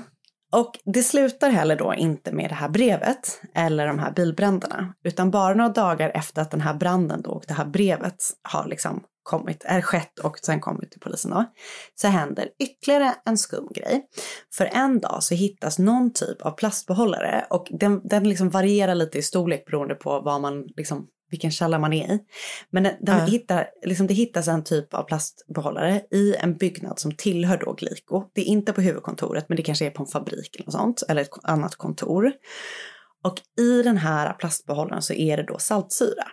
[0.52, 5.30] Och det slutar heller då inte med det här brevet eller de här bilbränderna, utan
[5.30, 9.02] bara några dagar efter att den här branden då och det här brevet har liksom
[9.26, 11.44] kommit, är skett och sen kommit till polisen då,
[11.94, 14.06] så händer ytterligare en skum grej.
[14.54, 19.18] För en dag så hittas någon typ av plastbehållare och den, den liksom varierar lite
[19.18, 22.18] i storlek beroende på vad man liksom vilken källa man är i.
[22.70, 23.24] Men den, den Ja.
[23.24, 28.24] hittar, liksom det hittas en typ av plastbehållare i en byggnad som tillhör då Glico.
[28.34, 31.02] Det är inte på huvudkontoret, men det kanske är på en fabrik eller något sånt,
[31.08, 32.32] eller ett annat kontor.
[33.24, 36.24] Och i den här plastbehållaren så är det då saltsyra.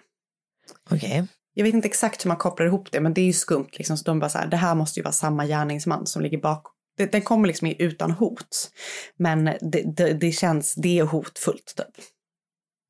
[0.92, 1.28] Okej.
[1.54, 3.98] Jag vet inte exakt hur man kopplar ihop det, men det är ju skumt liksom.
[3.98, 6.72] Så de bara så här, det här måste ju vara samma gärningsman som ligger bakom.
[6.98, 8.72] Det, den kommer liksom utan hot.
[9.18, 12.06] Men det, det, det känns, det är hotfullt typ.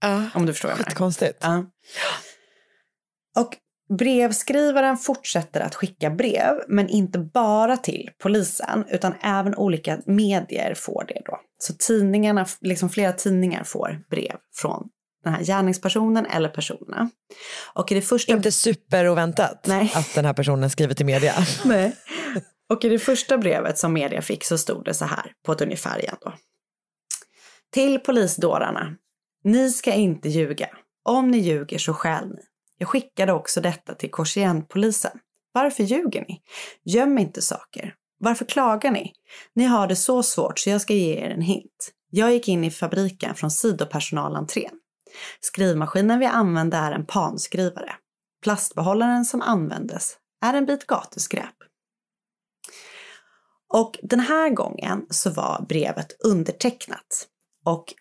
[0.01, 0.29] Ja.
[0.35, 0.89] Om du förstår vad jag menar.
[0.89, 1.37] Skitkonstigt.
[1.41, 1.65] Ja.
[3.35, 3.57] Och
[3.97, 11.05] brevskrivaren fortsätter att skicka brev, men inte bara till polisen, utan även olika medier får
[11.07, 11.39] det då.
[11.59, 14.89] Så tidningarna, liksom flera tidningar får brev från
[15.23, 17.09] den här gärningspersonen eller personerna.
[17.73, 18.33] Och i det första...
[18.33, 19.91] Inte superoväntat Nej.
[19.95, 21.33] att den här personen skriver till media.
[21.65, 21.95] Nej.
[22.69, 25.61] Och i det första brevet som media fick så stod det så här på ett
[25.61, 26.33] ungefär igen då.
[27.73, 28.95] Till polisdårarna.
[29.43, 30.69] Ni ska inte ljuga.
[31.03, 32.41] Om ni ljuger så stjäl ni.
[32.77, 35.19] Jag skickade också detta till Korsienpolisen.
[35.51, 36.41] Varför ljuger ni?
[36.85, 37.93] Göm inte saker.
[38.19, 39.13] Varför klagar ni?
[39.55, 41.91] Ni har det så svårt så jag ska ge er en hint.
[42.09, 44.71] Jag gick in i fabriken från sidopersonalentrén.
[45.39, 47.95] Skrivmaskinen vi använde är en panskrivare.
[48.43, 51.55] Plastbehållaren som användes är en bit gatuskräp.
[53.73, 57.27] Och den här gången så var brevet undertecknat.
[57.65, 57.93] Och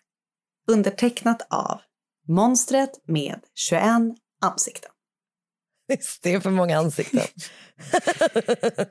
[0.67, 1.81] undertecknat av
[2.27, 3.83] monstret med 21
[4.41, 4.91] ansikten.
[6.21, 7.19] Det är för många ansikten.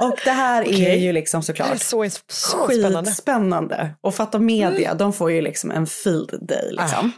[0.00, 1.04] Och det här är Okej.
[1.04, 3.10] ju liksom Det är såklart så, så spännande.
[3.10, 3.94] skitspännande.
[4.00, 7.12] Och för att de media, de får ju liksom en field day liksom.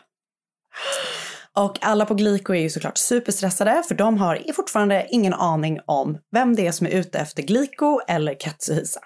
[1.55, 6.19] Och alla på Glico är ju såklart superstressade för de har fortfarande ingen aning om
[6.33, 9.01] vem det är som är ute efter Glico eller Katsuhisa.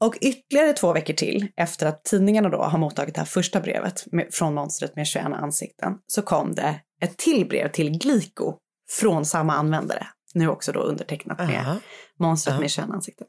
[0.00, 4.12] Och ytterligare två veckor till efter att tidningarna då har mottagit det här första brevet
[4.12, 8.54] med, från monstret med 21 ansikten så kom det ett till brev till Glico
[9.00, 10.06] från samma användare.
[10.34, 11.76] Nu också då undertecknat med Aha.
[12.18, 12.60] monstret Ja.
[12.60, 13.26] med 21 ansikten.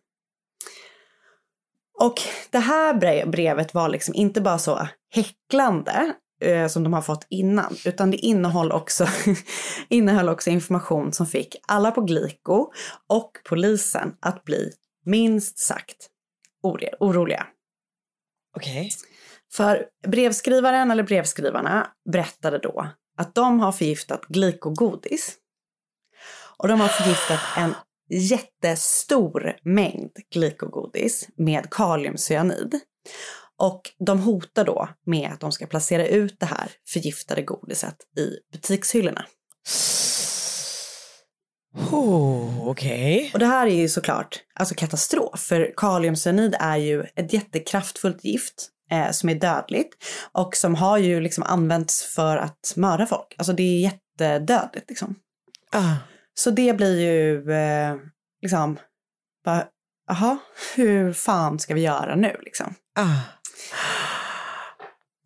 [2.00, 7.02] Och det här bre- brevet var liksom inte bara så häcklande eh, som de har
[7.02, 9.08] fått innan, utan det innehöll också,
[9.90, 12.72] innehöll också information som fick alla på Gliko
[13.08, 14.72] och polisen att bli
[15.06, 16.10] minst sagt
[17.00, 17.48] oroliga.
[18.58, 18.90] Okej.
[19.54, 25.36] För brevskrivaren eller brevskrivarna berättade då att de har förgiftat glikogodis.
[26.58, 27.76] Och de har förgiftat en
[28.10, 32.80] jättestor mängd glikogodis med kaliumcyanid.
[33.58, 38.30] Och de hotar då med att de ska placera ut det här förgiftade godiset i
[38.52, 39.26] butikshyllorna.
[41.92, 43.32] Oh, Okej.
[43.34, 48.70] Och det här är ju såklart alltså katastrof, för kaliumcyanid är ju ett jättekraftfullt gift
[48.92, 49.96] eh, som är dödligt
[50.32, 53.36] och som har ju liksom använts för att mörda folk.
[53.38, 55.16] Alltså det är jättedödligt liksom.
[55.72, 55.96] Ah.
[56.34, 57.96] Så det blir ju eh,
[58.42, 58.80] liksom,
[59.46, 59.68] bara,
[60.08, 60.38] jaha,
[60.76, 62.74] hur fan ska vi göra nu liksom?
[63.00, 63.20] Ah.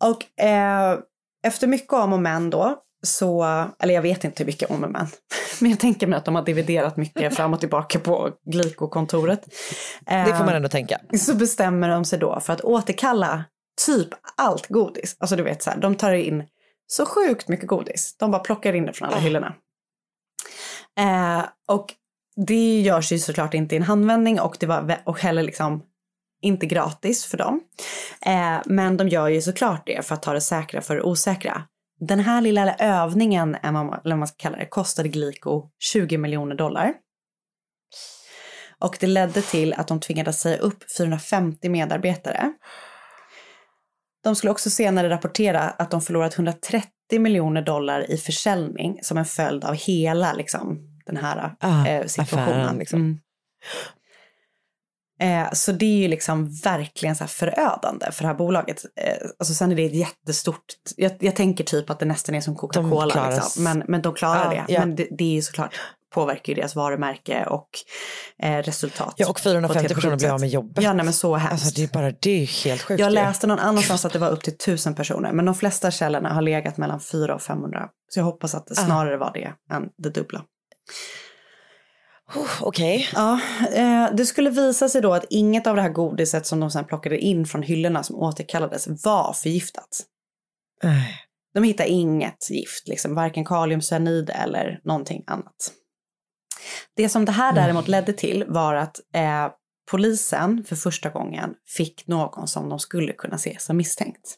[0.04, 0.98] Och eh,
[1.46, 3.44] efter mycket om och men då, så,
[3.78, 5.06] eller jag vet inte hur mycket om och men,
[5.60, 9.40] men jag tänker mig att de har dividerat mycket fram och tillbaka på glikokontoret.
[10.06, 10.98] Eh, Det får man ändå tänka.
[11.18, 13.44] Så bestämmer de sig då för att återkalla
[13.86, 15.16] typ allt godis.
[15.18, 16.44] Alltså du vet så här, de tar in
[16.86, 18.16] så sjukt mycket godis.
[18.18, 19.54] De bara plockar in det från alla hyllorna.
[20.98, 21.94] Eh, och
[22.46, 25.82] det görs ju såklart inte i en handvändning och det var och heller liksom
[26.40, 27.60] inte gratis för dem.
[28.26, 31.62] Eh, men de gör ju såklart det för att ta det säkra för det osäkra.
[32.00, 36.94] Den här lilla övningen, eller vad man- ska kalla det, kostade Glico 20 miljoner dollar.
[38.78, 42.52] Och det ledde till att de tvingades säga upp 450 medarbetare.
[44.24, 49.24] De skulle också senare rapportera att de förlorat 130 miljoner dollar i försäljning som en
[49.24, 52.48] följd av hela liksom, den här Ah, eh, situationen.
[52.60, 53.00] affären, liksom.
[53.00, 53.18] Mm.
[55.20, 58.84] Eh, så det är ju liksom verkligen så här förödande för det här bolaget.
[59.00, 60.64] Eh, alltså sen är det ett jättestort,
[60.96, 63.30] jag, jag tänker typ att det nästan är som Coca-Cola.
[63.30, 63.64] Liksom.
[63.64, 64.72] Men, men de klarar Ja, det.
[64.72, 64.80] ja.
[64.80, 65.74] Men det, det är ju såklart
[66.14, 67.68] påverkar ju deras varumärke och
[68.42, 69.14] eh, resultat.
[69.16, 70.84] Ja, och på ett 450 helt personer blir av med jobbet.
[70.84, 71.52] Ja, nej men så hemskt.
[71.52, 74.28] Alltså det är bara, det är helt sjukt Jag läste någon annanstans att det var
[74.30, 77.88] upp till tusen personer, men de flesta källorna har legat mellan 400 och 500.
[78.08, 78.84] Så jag hoppas att det Ah.
[78.84, 80.42] snarare var det än det dubbla.
[82.34, 83.08] Oh, Okej.
[83.14, 83.40] Ja,
[83.74, 86.84] eh, det skulle visa sig då att inget av det här godiset som de sen
[86.84, 90.06] plockade in från hyllorna som återkallades var förgiftat.
[90.82, 91.14] Nej.
[91.54, 95.72] De hittade inget gift, liksom, varken kaliumcyanid eller någonting annat.
[96.96, 99.48] Det som det här däremot ledde till var att eh,
[99.90, 104.36] polisen för första gången fick någon som de skulle kunna se som misstänkt.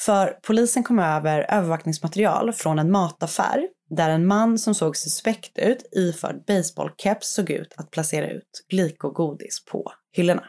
[0.00, 5.88] För polisen kom över övervakningsmaterial från en mataffär där en man som såg suspekt ut
[5.92, 10.44] iförd baseballkeps såg ut att placera ut glikogodis på hyllorna.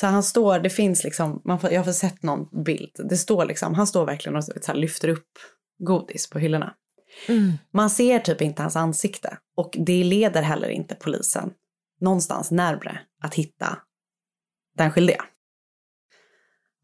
[0.00, 3.44] Så han står, det finns liksom, man får, jag har sett någon bild, det står
[3.44, 5.28] liksom, han står verkligen och så lyfter upp
[5.78, 6.74] godis på hyllorna.
[7.28, 7.52] Mm.
[7.72, 11.52] Man ser typ inte hans ansikte och det leder heller inte polisen
[12.00, 13.78] någonstans närmre att hitta
[14.76, 15.24] den skyldiga.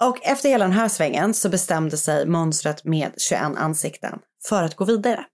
[0.00, 4.76] Och efter hela den här svängen så bestämde sig monstret med 21 ansikten för att
[4.76, 5.24] gå vidare.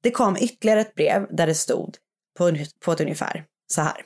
[0.00, 1.96] Det kom ytterligare ett brev där det stod
[2.38, 2.48] på,
[2.92, 4.02] ett ungefär så här.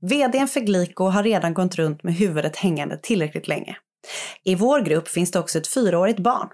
[0.00, 3.76] VDn för Glico har redan gått runt med huvudet hängande tillräckligt länge.
[4.44, 6.48] I vår grupp finns det också ett fyraårigt barn.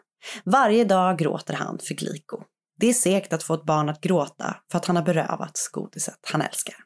[0.45, 2.43] Varje dag gråter han för Glico.
[2.79, 6.19] Det är segt att få ett barn att gråta för att han har berövats godiset
[6.33, 6.77] han älskar.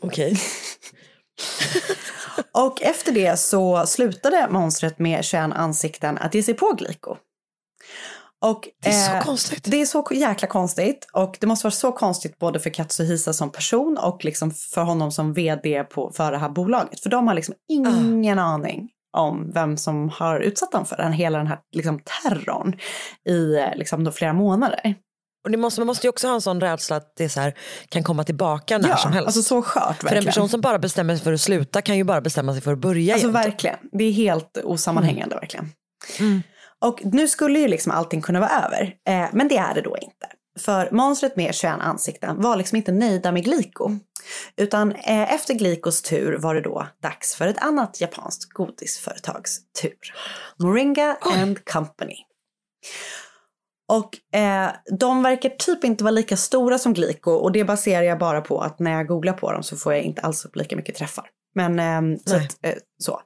[0.00, 0.36] Okej.
[2.52, 7.16] Och efter det så slutade monstret med 21 ansikten att ge sig på Glico.
[8.44, 9.64] Och, Det är så eh, konstigt.
[9.64, 13.52] Det är så jäkla konstigt och det måste vara så konstigt både för Katsuhisa som
[13.52, 17.00] person och liksom för honom som vd på, för det här bolaget.
[17.00, 21.38] För de har liksom ingen aning om vem som har utsatt dem för den, hela
[21.38, 22.76] den här liksom, terrorn
[23.28, 24.94] i eh, liksom, flera månader.
[25.44, 27.54] Och det måste, man måste ju också ha en sån rädsla att det så här,
[27.88, 29.26] kan komma tillbaka när Ja, som helst.
[29.26, 32.04] alltså så skört för en person som bara bestämmer sig för att sluta kan ju
[32.04, 33.42] bara bestämma sig för att börja Alltså igen.
[33.42, 33.76] verkligen.
[33.92, 35.72] Det är helt osammanhängande verkligen.
[36.80, 38.94] Och nu skulle ju liksom allting kunna vara över.
[39.08, 40.26] Eh, men det är det då inte.
[40.60, 43.90] För monstret med 21 ansikten var liksom inte nöjda med Glico.
[44.56, 49.96] Utan eh, efter Glicos tur var det då dags för ett annat japanskt godisföretags tur.
[50.58, 52.16] Moringa and Company.
[53.88, 58.18] Och eh, de verkar typ inte vara lika stora som Glico och det baserar jag
[58.18, 60.76] bara på att när jag googlar på dem så får jag inte alls upp lika
[60.76, 61.24] mycket träffar.
[61.54, 63.20] Men ehm, så, att, eh, så.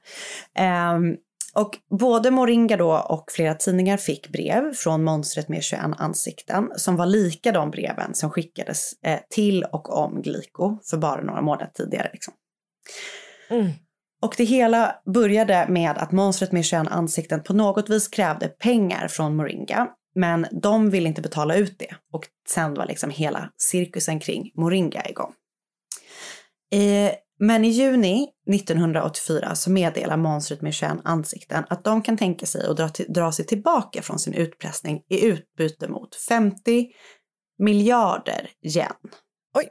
[0.55, 1.15] Ehm,
[1.53, 6.95] Och både Moringa då och flera tidningar fick brev från monstret med 21 ansikten som
[6.95, 11.71] var lika de breven som skickades eh, till och om Glico för bara några månader
[11.73, 12.09] tidigare.
[12.13, 12.33] Liksom.
[13.49, 13.71] Mm.
[14.21, 19.07] Och det hela började med att monstret med 21 ansikten på något vis krävde pengar
[19.07, 19.87] från Moringa.
[20.15, 21.95] Men de ville inte betala ut det.
[22.13, 25.33] Och sen var liksom hela cirkusen kring Moringa igång.
[26.71, 32.45] Eh, men i juni 1984 så meddelar monstret med 21 ansikten att de kan tänka
[32.45, 36.87] sig att dra, till, dra sig tillbaka från sin utpressning i utbyte mot 50
[37.59, 38.93] miljarder yen.
[39.57, 39.69] Oj.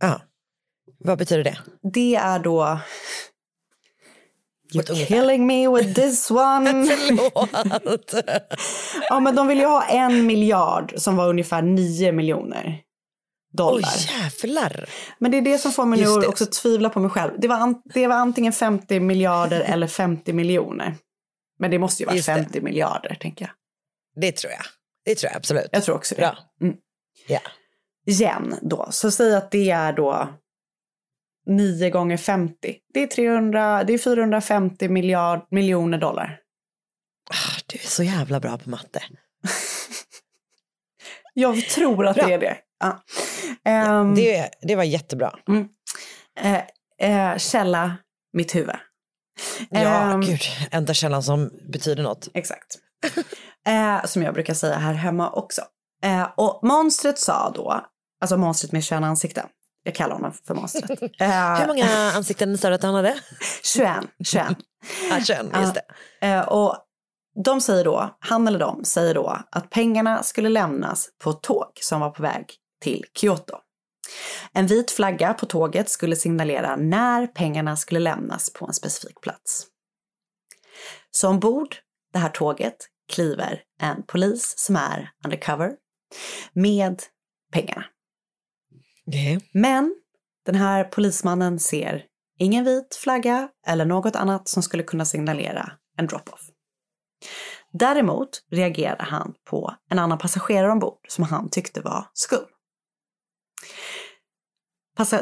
[0.00, 0.20] Ja.
[0.98, 1.58] Vad betyder det?
[1.92, 2.78] Det är då...
[4.72, 5.06] You're ungefär.
[5.06, 6.86] killing me with this one.
[6.86, 8.14] Förlåt.
[9.08, 12.82] ja, men de vill ju ha en miljard som var ungefär 9 miljoner Oj,
[13.52, 13.90] dollar.
[14.22, 14.88] jävlar.
[15.18, 17.32] Men det är det som får mig nu också tvivla på mig själv.
[17.38, 20.94] Det var, det var antingen 50 miljarder eller 50 miljoner.
[21.58, 22.34] Men det måste ju vara Just det.
[22.34, 23.52] 50 miljarder, tänker jag.
[24.22, 24.62] Det tror jag.
[25.04, 25.68] Det tror jag absolut.
[25.72, 26.20] Jag tror också det.
[26.20, 26.38] Bra.
[26.60, 26.76] Mm.
[27.28, 27.40] Ja.
[28.08, 30.28] Yen då, så säg att det är då
[31.46, 32.76] 9 gånger 50.
[32.94, 36.38] Det är, 300, det är 450 miljard, miljoner dollar.
[37.30, 39.02] Ah, Du är så jävla bra på matte.
[41.34, 42.26] Jag tror att Bra.
[42.26, 42.56] det är det.
[42.80, 43.02] Ja.
[43.64, 45.38] Ehm, Det, det var jättebra.
[46.40, 46.60] eh,
[47.32, 47.96] eh, källa,
[48.32, 48.76] mitt huvud.
[49.70, 50.40] Ja, Ehm, gud.
[50.70, 52.28] Enda källan som betyder något.
[52.34, 52.78] Exakt.
[53.66, 55.62] Eh, som jag brukar säga här hemma också.
[56.02, 57.84] Eh, och monstret sa då,
[58.20, 59.46] alltså monstret med 21 ansikten.
[59.86, 61.02] Jag kallar honom för monstret.
[61.20, 63.20] Eh, Hur många ansikten sa du att han hade?
[63.62, 63.90] 21.
[64.24, 64.46] 21.
[65.12, 65.82] Ah, 21, just det.
[66.26, 66.76] Eh, och
[67.44, 71.66] de säger då, han eller de säger då att pengarna skulle lämnas på ett tåg
[71.80, 72.44] som var på väg
[72.82, 73.56] till Kyoto.
[74.52, 79.66] En vit flagga på tåget skulle signalera när pengarna skulle lämnas på en specifik plats.
[81.10, 81.76] Så ombord
[82.12, 82.76] det här tåget
[83.12, 85.72] kliver en polis som är undercover
[86.52, 87.02] med
[87.52, 87.84] pengarna.
[89.06, 89.40] Okej.
[89.52, 89.94] Men
[90.46, 92.04] den här polismannen ser
[92.38, 96.40] ingen vit flagga eller något annat som skulle kunna signalera en drop-off.
[97.72, 102.44] Däremot reagerar han på en annan passagerare ombord som han tyckte var skum.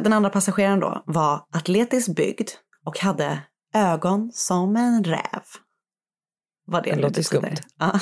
[0.01, 2.51] Den andra passageraren då var atletiskt byggd
[2.85, 3.43] och hade
[3.75, 5.43] ögon som en räv.
[6.67, 7.57] Vad det, Det låter skumt.
[7.79, 8.01] Ja.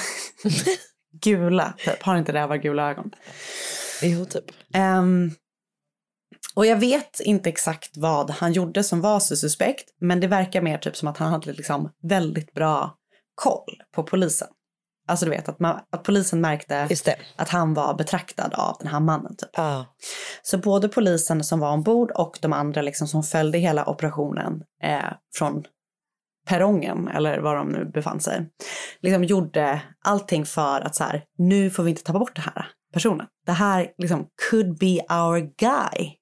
[1.23, 2.03] gula, typ.
[2.03, 3.11] Har inte rävar gula ögon?
[4.03, 4.45] Jo, typ.
[4.75, 5.31] Ehm,
[6.55, 10.63] och jag vet inte exakt vad han gjorde som var så suspekt, men det verkar
[10.63, 12.97] mer typ som att han hade liksom väldigt bra
[13.35, 14.49] koll på polisen.
[15.09, 16.89] Alltså du vet att, man, att polisen märkte
[17.37, 19.37] att han var betraktad av den här mannen.
[19.37, 19.51] Typ.
[19.53, 19.87] Ja.
[20.43, 25.13] Så både polisen som var ombord och de andra liksom som följde hela operationen eh,
[25.37, 25.65] från
[26.49, 28.51] perrongen eller var de nu befann sig,
[29.01, 32.67] liksom gjorde allting för att så här, nu får vi inte tappa bort den här
[32.93, 33.27] personen.
[33.47, 36.22] Det här liksom could be our guy.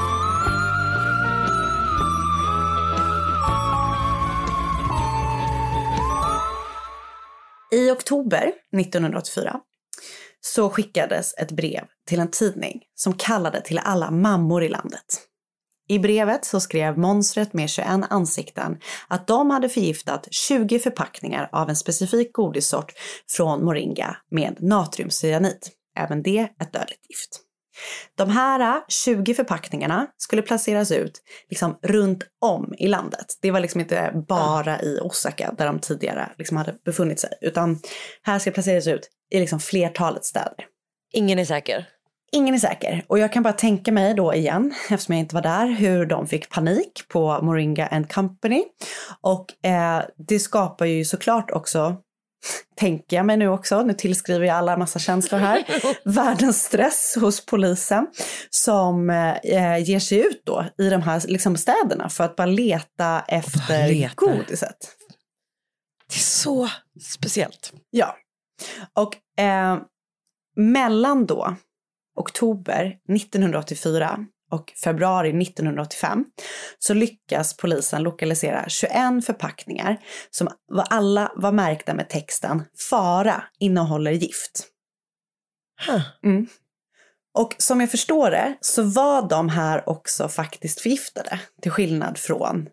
[7.75, 9.59] I oktober 1984
[10.41, 15.27] så skickades ett brev till en tidning som kallade till alla mammor i landet.
[15.87, 21.69] I brevet så skrev monstret med 21 ansikten att de hade förgiftat 20 förpackningar av
[21.69, 22.93] en specifik godissort
[23.29, 25.59] från Moringa med natriumcyanid.
[25.97, 27.50] Även det ett dödligt gift.
[28.17, 33.25] De här 20 förpackningarna skulle placeras ut liksom runt om i landet.
[33.41, 37.79] Det var liksom inte bara i Osaka där de tidigare liksom hade befunnit sig, utan
[38.23, 40.65] här ska placeras ut i liksom flertalet städer.
[41.13, 41.87] Ingen är säker.
[42.31, 43.05] Ingen är säker.
[43.07, 46.27] Och jag kan bara tänka mig då igen, eftersom jag inte var där, hur de
[46.27, 48.63] fick panik på Moringa and Company.
[49.21, 51.97] Och eh, det skapar ju såklart också
[52.75, 55.65] tänker jag mig nu också, nu tillskriver jag alla massa känslor här,
[56.09, 58.07] världens stress hos polisen
[58.49, 63.23] som eh, ger sig ut då i de här liksom, städerna för att bara leta
[63.27, 64.13] efter leta.
[64.15, 64.97] godiset.
[66.07, 66.69] Det är så
[67.15, 67.73] speciellt.
[67.89, 68.17] Ja.
[68.93, 69.77] Och eh,
[70.55, 71.55] mellan då
[72.15, 76.25] oktober 1984 och februari 1985
[76.79, 78.93] så lyckas polisen lokalisera 21
[79.25, 79.97] förpackningar
[80.29, 80.49] som
[80.89, 84.67] alla var märkta med texten “Fara innehåller gift”.
[85.87, 86.01] Huh.
[86.23, 86.47] Mm.
[87.33, 92.69] Och som jag förstår det så var de här också faktiskt förgiftade till skillnad från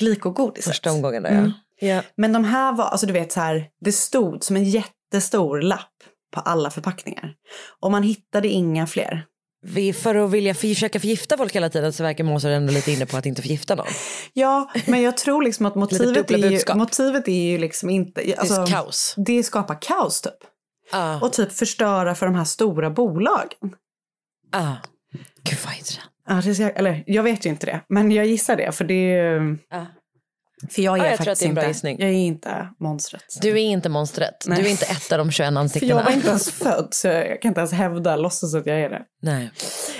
[0.00, 0.70] glikogodiset.
[0.70, 1.52] Första omgången där Mm.
[1.78, 1.86] ja.
[1.88, 2.02] ja.
[2.16, 5.92] Men de här var, alltså du vet så här, det stod som en jättestor lapp
[6.34, 7.34] på alla förpackningar.
[7.80, 9.26] Och man hittade inga fler.
[9.64, 13.06] Vi, för att vilja försöka förgifta folk hela tiden så verkar Måns ändå lite inne
[13.06, 13.86] på att inte förgifta någon.
[14.32, 18.34] Ja, men jag tror liksom att motivet, är ju, motivet är ju liksom inte...
[18.38, 19.14] Alltså, kaos.
[19.16, 20.32] Det skapar kaos typ.
[20.92, 21.20] Ah.
[21.20, 23.74] Och typ förstöra för de här stora bolagen.
[24.52, 24.72] Ah.
[25.44, 26.08] Gud vad intressant.
[26.28, 28.94] Ja, det är eller jag vet ju inte det, men jag gissar det för det
[28.94, 29.84] är ju- Ah.
[30.70, 31.96] För jag är Ja, jag faktiskt inte, gissning.
[32.00, 33.24] jag är inte monstret.
[33.40, 34.44] Du är inte monstret.
[34.46, 34.58] Nej.
[34.58, 35.94] Du är inte ett av de 21 För ansiktena.
[36.00, 38.90] jag var inte ens född så jag kan inte ens hävda, låtsas att jag är
[38.90, 39.02] det.
[39.22, 39.50] Nej.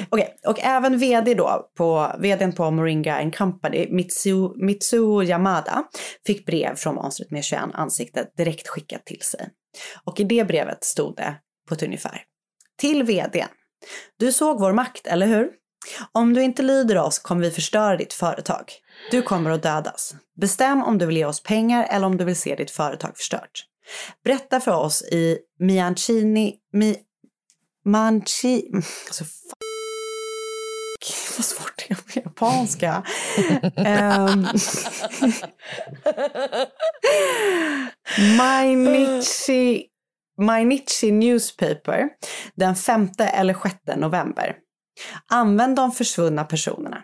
[0.09, 5.85] Okej, och även vd då på, vdn på Moringa and Company, Mitsuo, Mitsuo Yamada,
[6.27, 9.49] fick brev från monstret med 21 ansikten direkt skickat till sig.
[10.05, 11.35] Och i det brevet stod det
[11.69, 12.23] på ett ungefär.
[12.81, 13.49] Till vdn.
[14.19, 15.49] Du såg vår makt, eller hur?
[16.13, 18.65] Om du inte lyder oss kommer vi förstöra ditt företag.
[19.11, 20.15] Du kommer att dödas.
[20.41, 23.65] Bestäm om du vill ge oss pengar eller om du vill se ditt företag förstört.
[24.25, 26.55] Berätta för oss i Miancini...
[26.73, 26.97] Mi,
[27.85, 28.71] Manchi...
[29.07, 29.39] Alltså, f-
[31.37, 33.03] vad svårt det är med japanska.
[33.77, 34.47] Ehm,
[38.39, 39.87] Mainichi,
[40.39, 42.09] Mainichi Newspaper
[42.55, 44.57] den 5 eller 6 november.
[45.31, 47.03] Använd de försvunna personerna.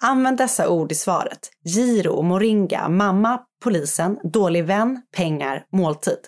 [0.00, 1.50] Använd dessa ord i svaret.
[1.64, 6.18] Giro, Moringa, mamma, polisen, dålig vän, pengar, måltid.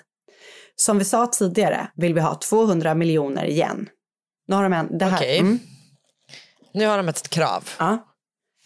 [0.76, 3.88] Som vi sa tidigare vill vi ha 200 miljoner igen.
[4.48, 5.38] Nu har de en, det här, Okej.
[5.38, 5.58] mm.
[6.74, 7.68] Nu har de ett krav.
[7.78, 8.08] Ja.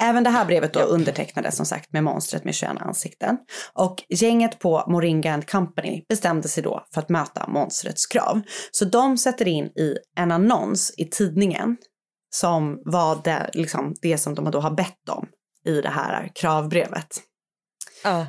[0.01, 3.39] Även det här brevet då undertecknades som sagt med monstret med 21 ansikten.
[3.73, 8.41] Och gänget på Moringa and Company bestämde sig då för att möta monstrets krav.
[8.71, 11.77] Så de sätter in i en annons i tidningen
[12.31, 15.29] som var det, liksom, det som de då har bett om
[15.65, 17.23] i det här kravbrevet.
[18.05, 18.27] Ja.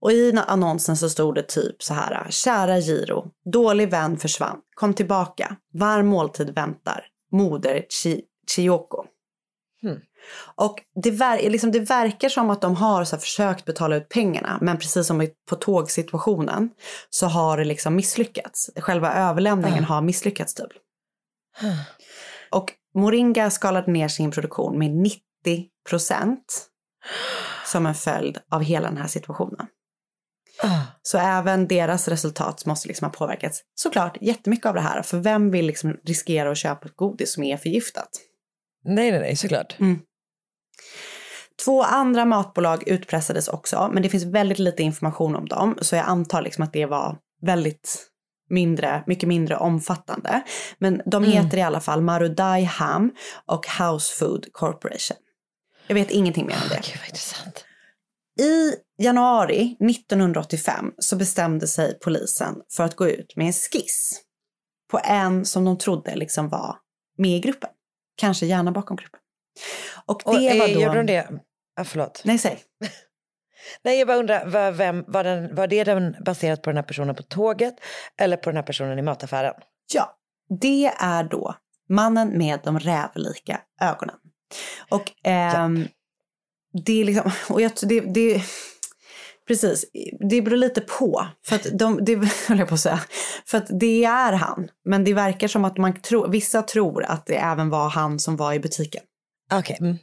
[0.00, 4.94] Och i annonsen så stod det typ så här, kära Giro, dålig vän försvann, kom
[4.94, 9.04] tillbaka, varm måltid väntar, moder Chi- Chiyoko.
[9.82, 10.00] Hmm.
[10.54, 14.58] Och det, ver- liksom, det verkar som att de har så försökt betala ut pengarna,
[14.60, 16.70] men precis som på tågsituationen
[17.10, 18.70] så har det liksom misslyckats.
[18.76, 20.72] Själva överlämningen har misslyckats typ.
[22.50, 25.20] Och Moringa skalade ner sin produktion med 90
[25.88, 26.66] procent
[27.66, 29.66] som en följd av hela den här situationen.
[30.62, 30.80] Ah.
[31.02, 35.02] Så även deras resultat måste liksom ha påverkats såklart jättemycket av det här.
[35.02, 38.08] För vem vill liksom riskera att köpa ett godis som är förgiftat?
[38.84, 39.76] Nej, nej, nej, såklart.
[41.64, 45.78] Två andra matbolag utpressades också, men det finns väldigt lite information om dem.
[45.80, 48.06] Så jag antar liksom att det var väldigt
[48.50, 50.42] mindre, mycket mindre omfattande.
[50.78, 51.30] Men de Mm.
[51.36, 53.12] heter i alla fall Marudai Ham
[53.46, 55.16] och House Food Corporation.
[55.86, 56.74] Jag vet ingenting mer om det.
[56.76, 57.64] Gud vad intressant.
[58.40, 58.72] I
[59.02, 64.20] januari 1985 så bestämde sig polisen för att gå ut med en skiss
[64.90, 66.76] på en som de trodde liksom var
[67.18, 67.70] med i gruppen.
[68.16, 69.20] Kanske gärna bakom gruppen.
[70.06, 70.80] Och det Och, var eh, då...
[70.80, 71.28] Gjorde de det?
[71.80, 72.20] Ah, förlåt.
[72.24, 72.62] Nej, säg.
[73.82, 76.84] Nej, jag bara undrar, var, vem, var, den, var det den baserat på den här
[76.84, 77.74] personen på tåget
[78.20, 79.54] eller på den här personen i mataffären?
[79.92, 80.16] Ja,
[80.60, 81.54] det är då
[81.88, 84.16] mannen med de rävlika ögonen.
[84.88, 85.88] Och ehm,
[86.84, 88.42] det är liksom, och jag, det, det,
[89.48, 89.84] precis,
[90.30, 91.26] det beror lite på.
[91.46, 92.14] För att de, det
[92.48, 93.00] höll jag på att säga.
[93.46, 94.68] För att det är han.
[94.84, 98.36] Men det verkar som att man tror, vissa tror att det även var han som
[98.36, 99.02] var i butiken.
[99.52, 99.76] Okej.
[99.80, 99.98] Mm.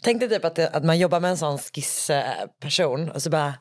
[0.00, 3.54] Tänk dig typ att, det, att man jobbar med en sån skissperson och så bara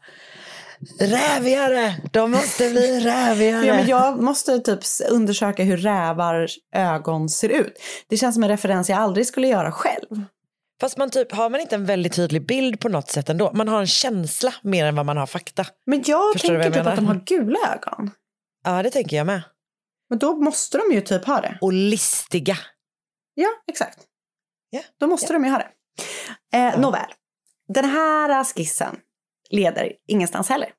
[0.99, 1.95] Rävigare!
[2.11, 3.65] De måste bli rävigare.
[3.65, 4.79] Ja, men jag måste typ
[5.09, 7.73] undersöka hur rävars ögon ser ut.
[8.09, 10.21] Det känns som en referens jag aldrig skulle göra själv.
[10.81, 13.51] Fast man typ, har man inte en väldigt tydlig bild på något sätt ändå?
[13.53, 15.65] Man har en känsla mer än vad man har fakta.
[15.85, 17.13] Men jag Förstår tänker jag typ att de menar?
[17.15, 18.11] har gula ögon.
[18.63, 19.41] Ja, det tänker jag med.
[20.09, 21.57] Men då måste de ju typ ha det.
[21.61, 22.57] Och listiga.
[23.33, 23.99] Ja, exakt.
[24.69, 25.67] Ja, Då måste de ju ha det.
[26.53, 27.09] Eh, Nåväl,
[27.73, 28.95] den här skissen
[29.49, 30.69] leder ingenstans heller.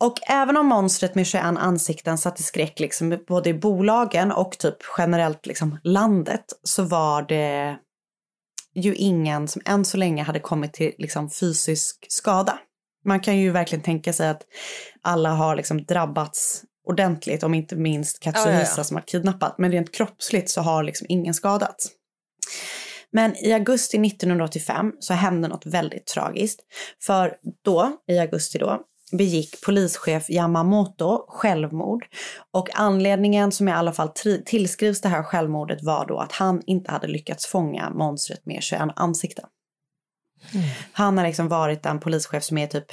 [0.00, 4.76] Och även om monstret med 21 ansikten satte skräck liksom både i bolagen och typ
[4.98, 7.78] generellt liksom landet så var det
[8.74, 12.58] ju ingen som än så länge hade kommit till liksom fysisk skada.
[13.04, 14.42] Man kan ju verkligen tänka sig att
[15.02, 18.84] alla har liksom drabbats ordentligt, om inte minst Katsuhisa Ja, ja, ja.
[18.84, 19.58] som har kidnappat.
[19.58, 21.90] Men rent kroppsligt så har liksom ingen skadats.
[23.12, 26.60] Men i augusti 1985 så hände något väldigt tragiskt.
[27.02, 27.34] För
[27.64, 28.80] då, i augusti då,
[29.12, 32.06] begick polischef Yamamoto självmord.
[32.52, 34.08] Och anledningen som i alla fall
[34.46, 38.82] tillskrivs det här självmordet var då att han inte hade lyckats fånga monstret med 21
[38.96, 39.44] ansikten.
[40.92, 42.92] Han har liksom varit den polischef som är typ,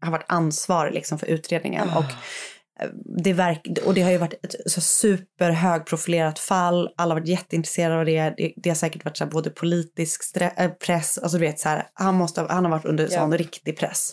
[0.00, 1.88] har varit ansvarig liksom för utredningen.
[1.88, 2.16] Och eh,
[3.24, 6.88] det, verk, och det har ju varit ett så superhögprofilerat fall.
[6.96, 8.34] Alla har varit jätteintresserade av det.
[8.36, 11.68] Det, det har säkert varit så både politisk stre- äh, press, alltså du vet så
[11.68, 13.10] här, han, måste, ha- han har varit under Ja.
[13.20, 14.12] sån riktig press.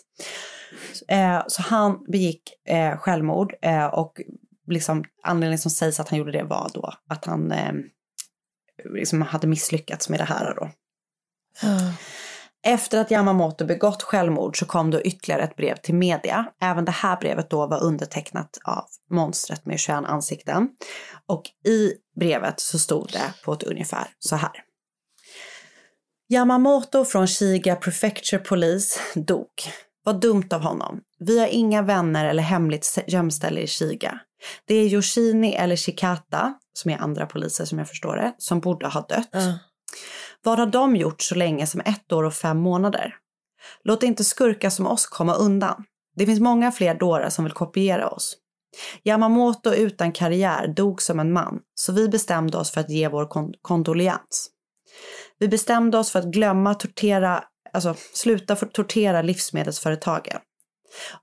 [1.08, 4.22] Eh, så han begick eh, självmord eh, och
[4.68, 7.74] liksom, anledningen som sägs att han gjorde det var då att han eh,
[8.94, 10.70] liksom hade misslyckats med det här då.
[12.68, 16.46] Efter att Yamamoto begått självmord så kom då ytterligare ett brev till media.
[16.62, 20.70] Även det här brevet då var undertecknat av monstret med 21 ansikten.
[21.28, 24.52] Och i brevet så stod det på ett ungefär så här.
[26.30, 29.48] Yamamoto från Shiga Prefecture Police dog.
[30.04, 31.02] Vad dumt av honom.
[31.20, 34.20] Vi har inga vänner eller hemligt gömställe i Shiga.
[34.66, 38.88] Det är Yoshini eller Shikata, som är andra poliser som jag förstår det, som borde
[38.88, 39.30] ha dött.
[40.46, 43.16] Vad har de gjort så länge som ett år och fem månader?
[43.84, 45.84] Låt inte skurkar som oss komma undan.
[46.16, 48.38] Det finns många fler dårar som vill kopiera oss.
[49.04, 53.26] Yamamoto utan karriär dog som en man, så vi bestämde oss för att ge vår
[53.26, 54.50] kon- kondolians.
[55.40, 57.44] Vi bestämde oss för att glömma tortera,
[57.74, 60.40] alltså sluta för tortera livsmedelsföretagen.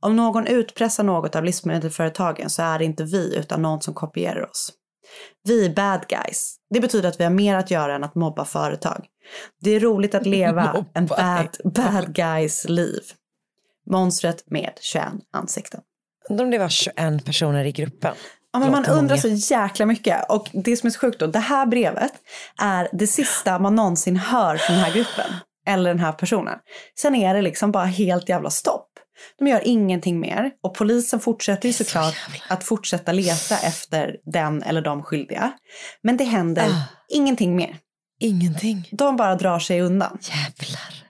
[0.01, 4.51] Om någon utpressar något av livsmedelsföretagen så är det inte vi utan någon som kopierar
[4.51, 4.73] oss.
[5.45, 6.57] Vi är bad guys.
[6.71, 9.07] Det betyder att vi har mer att göra än att mobba företag.
[9.61, 13.03] Det är roligt att leva en bad, bad guys liv.
[13.91, 15.81] Monstret med 21 ansikten.
[16.29, 18.15] Undrar om det var 21 personer i gruppen.
[18.53, 20.31] Ja, men man undrar så jäkla mycket.
[20.31, 22.13] Och det som är så sjukt då, det här brevet
[22.59, 25.35] är det sista man någonsin hör från den här gruppen.
[25.67, 26.59] Eller den här personen.
[26.99, 28.92] Sen är det liksom bara helt jävla stopp.
[29.39, 30.51] De gör ingenting mer.
[30.63, 32.15] Och polisen fortsätter ju såklart
[32.49, 35.53] att fortsätta leta efter den eller de skyldiga.
[36.03, 36.83] Men det händer Ah.
[37.09, 37.77] ingenting mer.
[38.21, 38.89] Ingenting.
[38.93, 40.19] De bara drar sig undan.
[40.21, 41.03] Jävlar.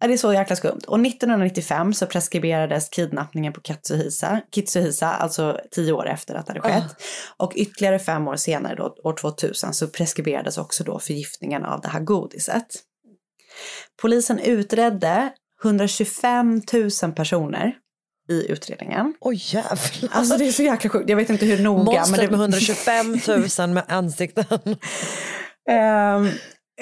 [0.00, 0.80] Det är så jäkla skumt.
[0.86, 6.60] Och 1995 så preskriberades kidnappningen på Katsuhisa, Kitsuhisa, alltså tio år efter att det hade
[6.60, 6.96] skett.
[7.36, 11.88] Och ytterligare fem år senare, då, år 2000, så preskriberades också då förgiftningen av det
[11.88, 12.66] här godiset.
[14.02, 15.32] Polisen utredde
[15.64, 16.62] 125
[17.02, 17.74] 000 personer
[18.30, 19.14] i utredningen.
[19.20, 20.08] Oj jävlar.
[20.10, 21.10] Alltså det är så jäkla sjukt.
[21.10, 21.82] Jag vet inte hur noga.
[21.82, 22.36] Monstret men det...
[22.36, 23.18] med 125
[23.58, 24.44] 000 med ansikten.
[25.70, 26.28] Ehm,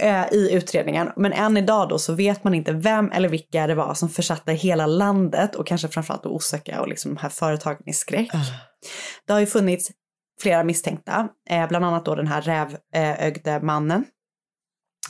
[0.00, 1.12] eh, i utredningen.
[1.16, 4.52] Men än idag då så vet man inte vem eller vilka det var som försatte
[4.52, 8.30] hela landet och kanske framförallt Osaka och liksom de här företagen i skräck.
[9.26, 9.90] Det har ju funnits
[10.42, 14.04] flera misstänkta, eh, bland annat då den här rävögde mannen.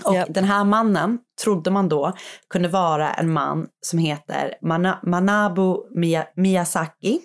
[0.05, 0.29] Och Japp.
[0.35, 2.13] den här mannen trodde man då
[2.51, 7.21] kunde vara en man som heter Mana- Manabu Miya- Miyazaki.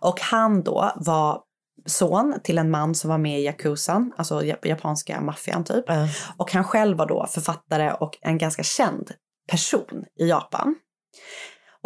[0.00, 1.40] Och han då var
[1.86, 5.84] son till en man som var med i Yakuzan, alltså jap- japanska maffian typ.
[6.36, 9.10] Och han själv var då författare och en ganska känd
[9.50, 10.74] person i Japan.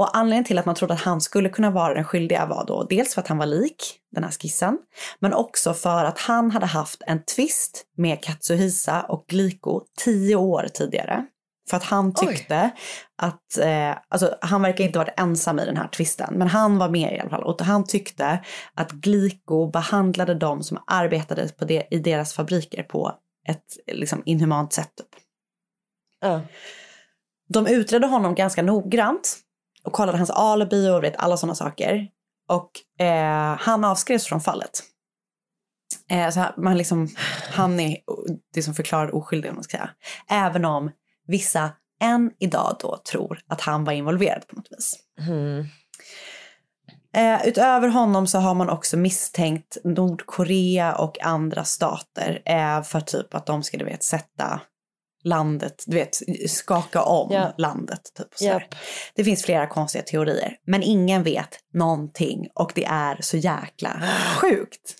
[0.00, 2.84] Och anledningen till att man trodde att han skulle kunna vara den skyldiga var då
[2.84, 4.78] dels för att han var lik den här skissen,
[5.18, 10.68] men också för att han hade haft en twist med Katsuhisa och Gliko tio år
[10.74, 11.26] tidigare.
[11.70, 12.70] För att han tyckte
[13.22, 16.88] att, eh, alltså han verkar inte varit ensam i den här twisten, men han var
[16.88, 17.44] med i alla fall.
[17.44, 18.44] Och han tyckte
[18.74, 23.12] att Gliko behandlade de som arbetade på det, i deras fabriker på
[23.48, 24.92] ett liksom, inhumant sätt.
[24.96, 25.22] Typ.
[27.48, 29.44] De utredde honom ganska noggrant
[29.84, 32.08] och kollade hans alibi och vet, alla sådana saker.
[32.48, 34.82] Och eh, han avskrevs från fallet.
[36.10, 37.08] Eh, så man liksom,
[37.52, 37.96] han är
[38.54, 39.90] det som förklarar oskyldig man ska säga.
[40.30, 40.90] Även om
[41.26, 41.70] vissa
[42.02, 44.96] än idag då tror att han var involverad på något vis.
[47.16, 53.34] Eh, utöver honom så har man också misstänkt Nordkorea och andra stater eh, för typ
[53.34, 54.60] att de du vet sätta
[55.24, 56.18] landet, du vet
[56.48, 57.54] skaka om Ja.
[57.58, 58.00] landet.
[58.18, 58.44] Typ, så.
[58.44, 58.74] Japp.
[59.14, 64.02] Det finns flera konstiga teorier, men ingen vet någonting och det är så jäkla
[64.40, 64.96] sjukt.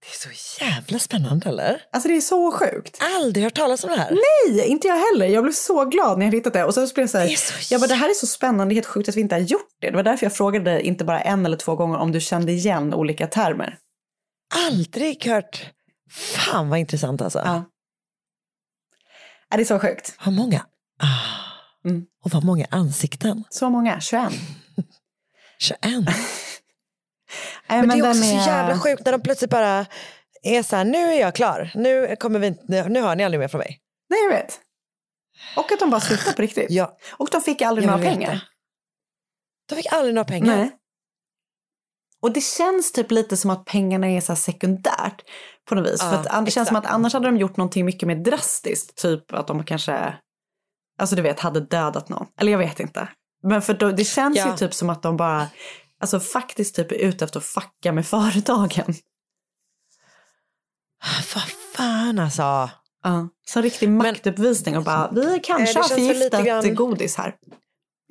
[0.00, 1.82] Det är så jävla spännande eller?
[1.92, 2.98] Alltså det är så sjukt.
[3.16, 4.10] Aldrig hört talas om det här.
[4.50, 5.26] Nej, inte jag heller.
[5.26, 6.64] Jag blev så glad när jag hittade det.
[6.64, 8.14] Och sen så blev jag så här, Det är så jag bara, det här är
[8.14, 9.90] så spännande, det är helt sjukt att vi inte har gjort det.
[9.90, 12.52] Det var därför jag frågade dig inte bara en eller två gånger om du kände
[12.52, 13.78] igen olika termer.
[14.68, 15.70] Aldrig hört.
[16.10, 17.38] Fan vad intressant alltså.
[17.44, 17.64] Ja.
[19.50, 20.16] Ja, det är så sjukt.
[20.24, 20.66] Vad många.
[21.00, 21.88] Ah.
[21.88, 22.06] Mm.
[22.24, 23.44] Och vad många ansikten.
[23.48, 24.32] Så många, 21.
[25.58, 25.80] 21.
[27.68, 29.86] Nej, men, det är också så jävla sjukt när de plötsligt bara
[30.42, 31.70] är så här, nu är jag klar.
[31.74, 33.80] Nu, kommer vi, nu, nu hör ni aldrig mer från mig.
[34.10, 34.60] Nej, jag vet.
[35.56, 36.70] Och att de bara slutade på riktigt.
[36.70, 36.96] Ja.
[37.10, 38.48] Och de fick aldrig Jag några pengar.
[39.68, 40.56] De fick aldrig några pengar.
[40.56, 40.70] Nej.
[42.22, 45.22] Och det känns typ lite som att pengarna är så sekundärt
[45.68, 46.00] på något vis.
[46.02, 48.96] Ja, För att det känns som att annars hade de gjort någonting mycket mer drastiskt.
[48.96, 50.14] Typ att de kanske,
[50.98, 52.26] alltså du vet, hade dödat någon.
[52.40, 53.08] Eller jag vet inte.
[53.42, 54.50] Men för då, det känns Ja.
[54.50, 55.46] ju typ som att de bara,
[56.00, 58.94] alltså faktiskt typ är ute efter att fucka med företagen.
[61.34, 61.44] Vad
[61.76, 62.42] fan alltså.
[62.42, 63.28] Ja.
[63.46, 67.34] Så en riktig maktuppvisning och bara, vi Eh, kanske det har förgiftat grann- godis här.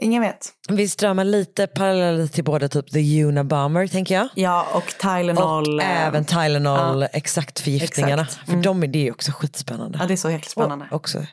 [0.02, 0.50] Ingen vet.
[0.70, 4.28] Visst drar man lite paralleller till både typ The Unabomber tänker jag.
[4.36, 5.76] Ja, och Tylenol.
[5.76, 8.22] Och eh, även Tylenol, exakt förgiftningarna.
[8.22, 8.46] Exakt.
[8.46, 8.62] För Mm.
[8.62, 9.98] de är det är också skitspännande.
[10.02, 10.86] Ja, det är så jäkla spännande.
[10.92, 11.26] Och, också.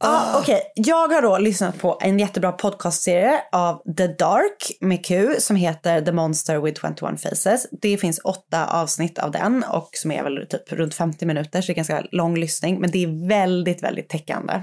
[0.00, 5.34] Ja, Okej, jag har då lyssnat på en jättebra podcastserie av The Dark med Q
[5.40, 7.66] som heter The Monster with 21 Faces.
[7.82, 11.66] Det finns åtta avsnitt av den och som är väl typ runt 50 minuter så
[11.66, 14.60] det är ganska lång lyssning men det är väldigt, väldigt täckande.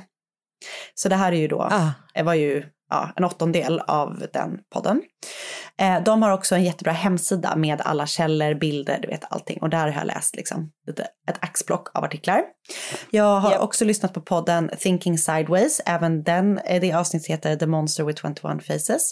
[0.96, 1.90] Så det här är ju då, Ah.
[2.14, 5.02] det var ju ja, en åttondel av den podden.
[5.82, 9.62] Eh, de har också en jättebra hemsida med alla källor, bilder, du vet allting.
[9.62, 12.42] Och där har jag läst liksom lite, ett axplock av artiklar.
[13.12, 15.82] Jag har också lyssnat på podden Thinking Sideways.
[15.86, 19.12] Även den, eh, det avsnittet heter The Monster with 21 Faces.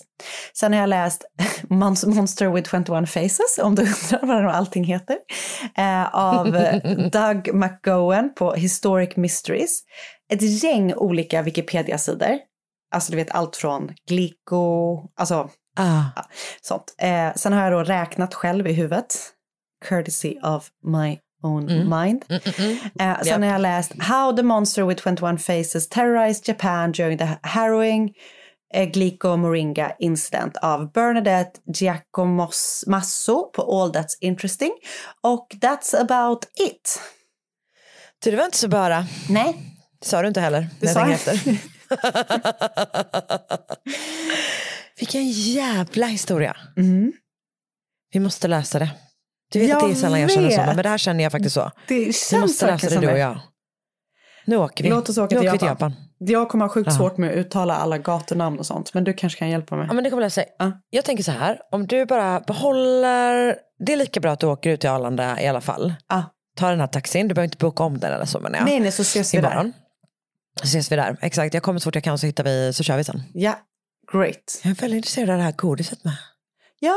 [0.60, 1.26] Sen har jag läst
[1.70, 3.82] Mons- Monster with 21 Faces, om du
[4.22, 5.18] undrar vad allting heter.
[5.78, 6.82] Eh, av eh,
[7.12, 9.80] Doug McGowan på Historic Mysteries.
[10.34, 12.40] Ett gäng olika Wikipedia-sidor.
[12.96, 16.04] Alltså du vet allt från Glico, alltså Ah.
[16.16, 16.26] ja,
[16.62, 16.96] sånt.
[16.98, 19.16] Eh, sen har jag då räknat själv i huvudet.
[19.90, 22.26] Courtesy of my own mind.
[22.30, 22.78] Mm, mm, mm.
[23.00, 23.40] Eh, sen Japp.
[23.42, 28.14] har jag läst How the Monster with 21 Faces Terrorized Japan during the harrowing
[28.74, 34.72] eh, Glico Moringa incident av Bernadette Giacomasso på All That's Interesting.
[35.22, 37.02] Och that's about it.
[38.24, 39.06] Så det var inte så bara.
[39.30, 39.56] Nej.
[40.04, 40.68] Det sa du inte heller.
[40.80, 41.14] Det sa jag jag.
[41.14, 41.40] efter.
[45.00, 46.58] Vilken jävla historia.
[46.78, 47.14] Mm.
[48.14, 48.90] Vi måste lösa det.
[49.52, 51.32] Du vet Jag att det är sällan jag känner så, men det här känner jag
[51.32, 51.72] faktiskt så.
[51.88, 53.40] Det Vi känns måste lösa verkligen det du och jag.
[54.46, 54.90] Nu åker vi.
[54.90, 55.92] Låt oss åka nu till åker vi Japan.
[55.92, 56.10] till Japan.
[56.18, 56.98] Jag kommer ha sjukt Ja.
[56.98, 59.86] svårt med att uttala alla gatunamn och sånt, men du kanske kan hjälpa mig.
[59.88, 60.46] Ja, men det kommer lösa sig.
[60.60, 60.72] Ja.
[60.90, 64.70] Jag tänker så här, om du bara behåller, det är lika bra att du åker
[64.70, 65.94] ut till Arlanda i alla fall.
[66.10, 66.24] Ja.
[66.58, 68.66] Ta den här taxin, du behöver inte boka om den eller så menar jag.
[68.66, 69.72] Nej, nej, så ses vi där.
[70.62, 71.54] Så ses vi där, exakt.
[71.54, 73.24] Jag kommer så fort jag kan så hittar vi, så kör vi sen.
[73.34, 73.60] Ja,
[74.14, 74.60] great.
[74.64, 76.14] Jag är väldigt intresserad av det här godiset med.
[76.80, 76.96] Ja,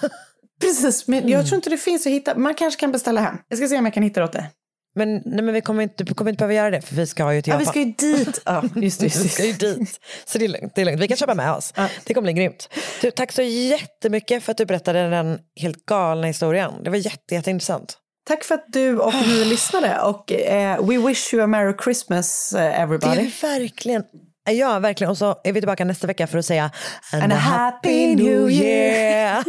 [0.60, 1.08] precis.
[1.08, 1.30] Men Mm.
[1.32, 2.38] jag tror inte det finns att hitta.
[2.38, 3.36] Man kanske kan beställa hem.
[3.48, 4.50] Jag ska se om jag kan hitta det åt dig.
[4.94, 7.42] Men, nej, men vi kommer inte, kommer inte behöva göra det för vi ska ju
[7.42, 7.72] till Ja, Japan.
[7.74, 8.42] vi ska ju dit.
[8.44, 9.06] Ja, just det.
[9.06, 10.00] Vi Just ska ju dit.
[10.26, 10.72] Så det är lugnt.
[10.74, 11.00] Det är lugnt.
[11.00, 11.72] Vi kan köpa med oss.
[11.76, 11.88] Ja.
[12.04, 12.68] Det kommer bli grymt.
[13.02, 16.72] Du, tack så jättemycket för att du berättade den helt galna historien.
[16.84, 17.98] Det var jätte, jätteintressant.
[18.28, 20.00] Tack för att du och ni lyssnade.
[20.00, 23.20] Och eh, we wish you a merry Christmas eh, Det everybody.
[23.20, 24.02] är verkligen.
[24.50, 25.10] Ja, verkligen.
[25.10, 26.70] Och så är vi tillbaka nästa vecka för att säga
[27.12, 29.44] And a happy new year.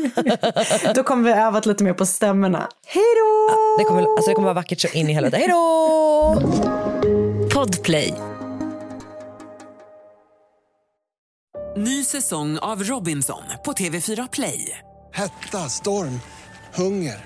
[0.93, 2.69] Då kommer vi övat lite mer på stämmorna.
[2.85, 3.55] Hej då!
[3.77, 5.37] det, kommer, alltså det kommer vara vackert så in i helvete.
[5.37, 6.41] Hej då!
[7.53, 8.13] Podplay.
[11.77, 14.77] Ny säsong av Robinson på TV4 Play.
[15.13, 16.19] Hetta, storm,
[16.75, 17.25] hunger.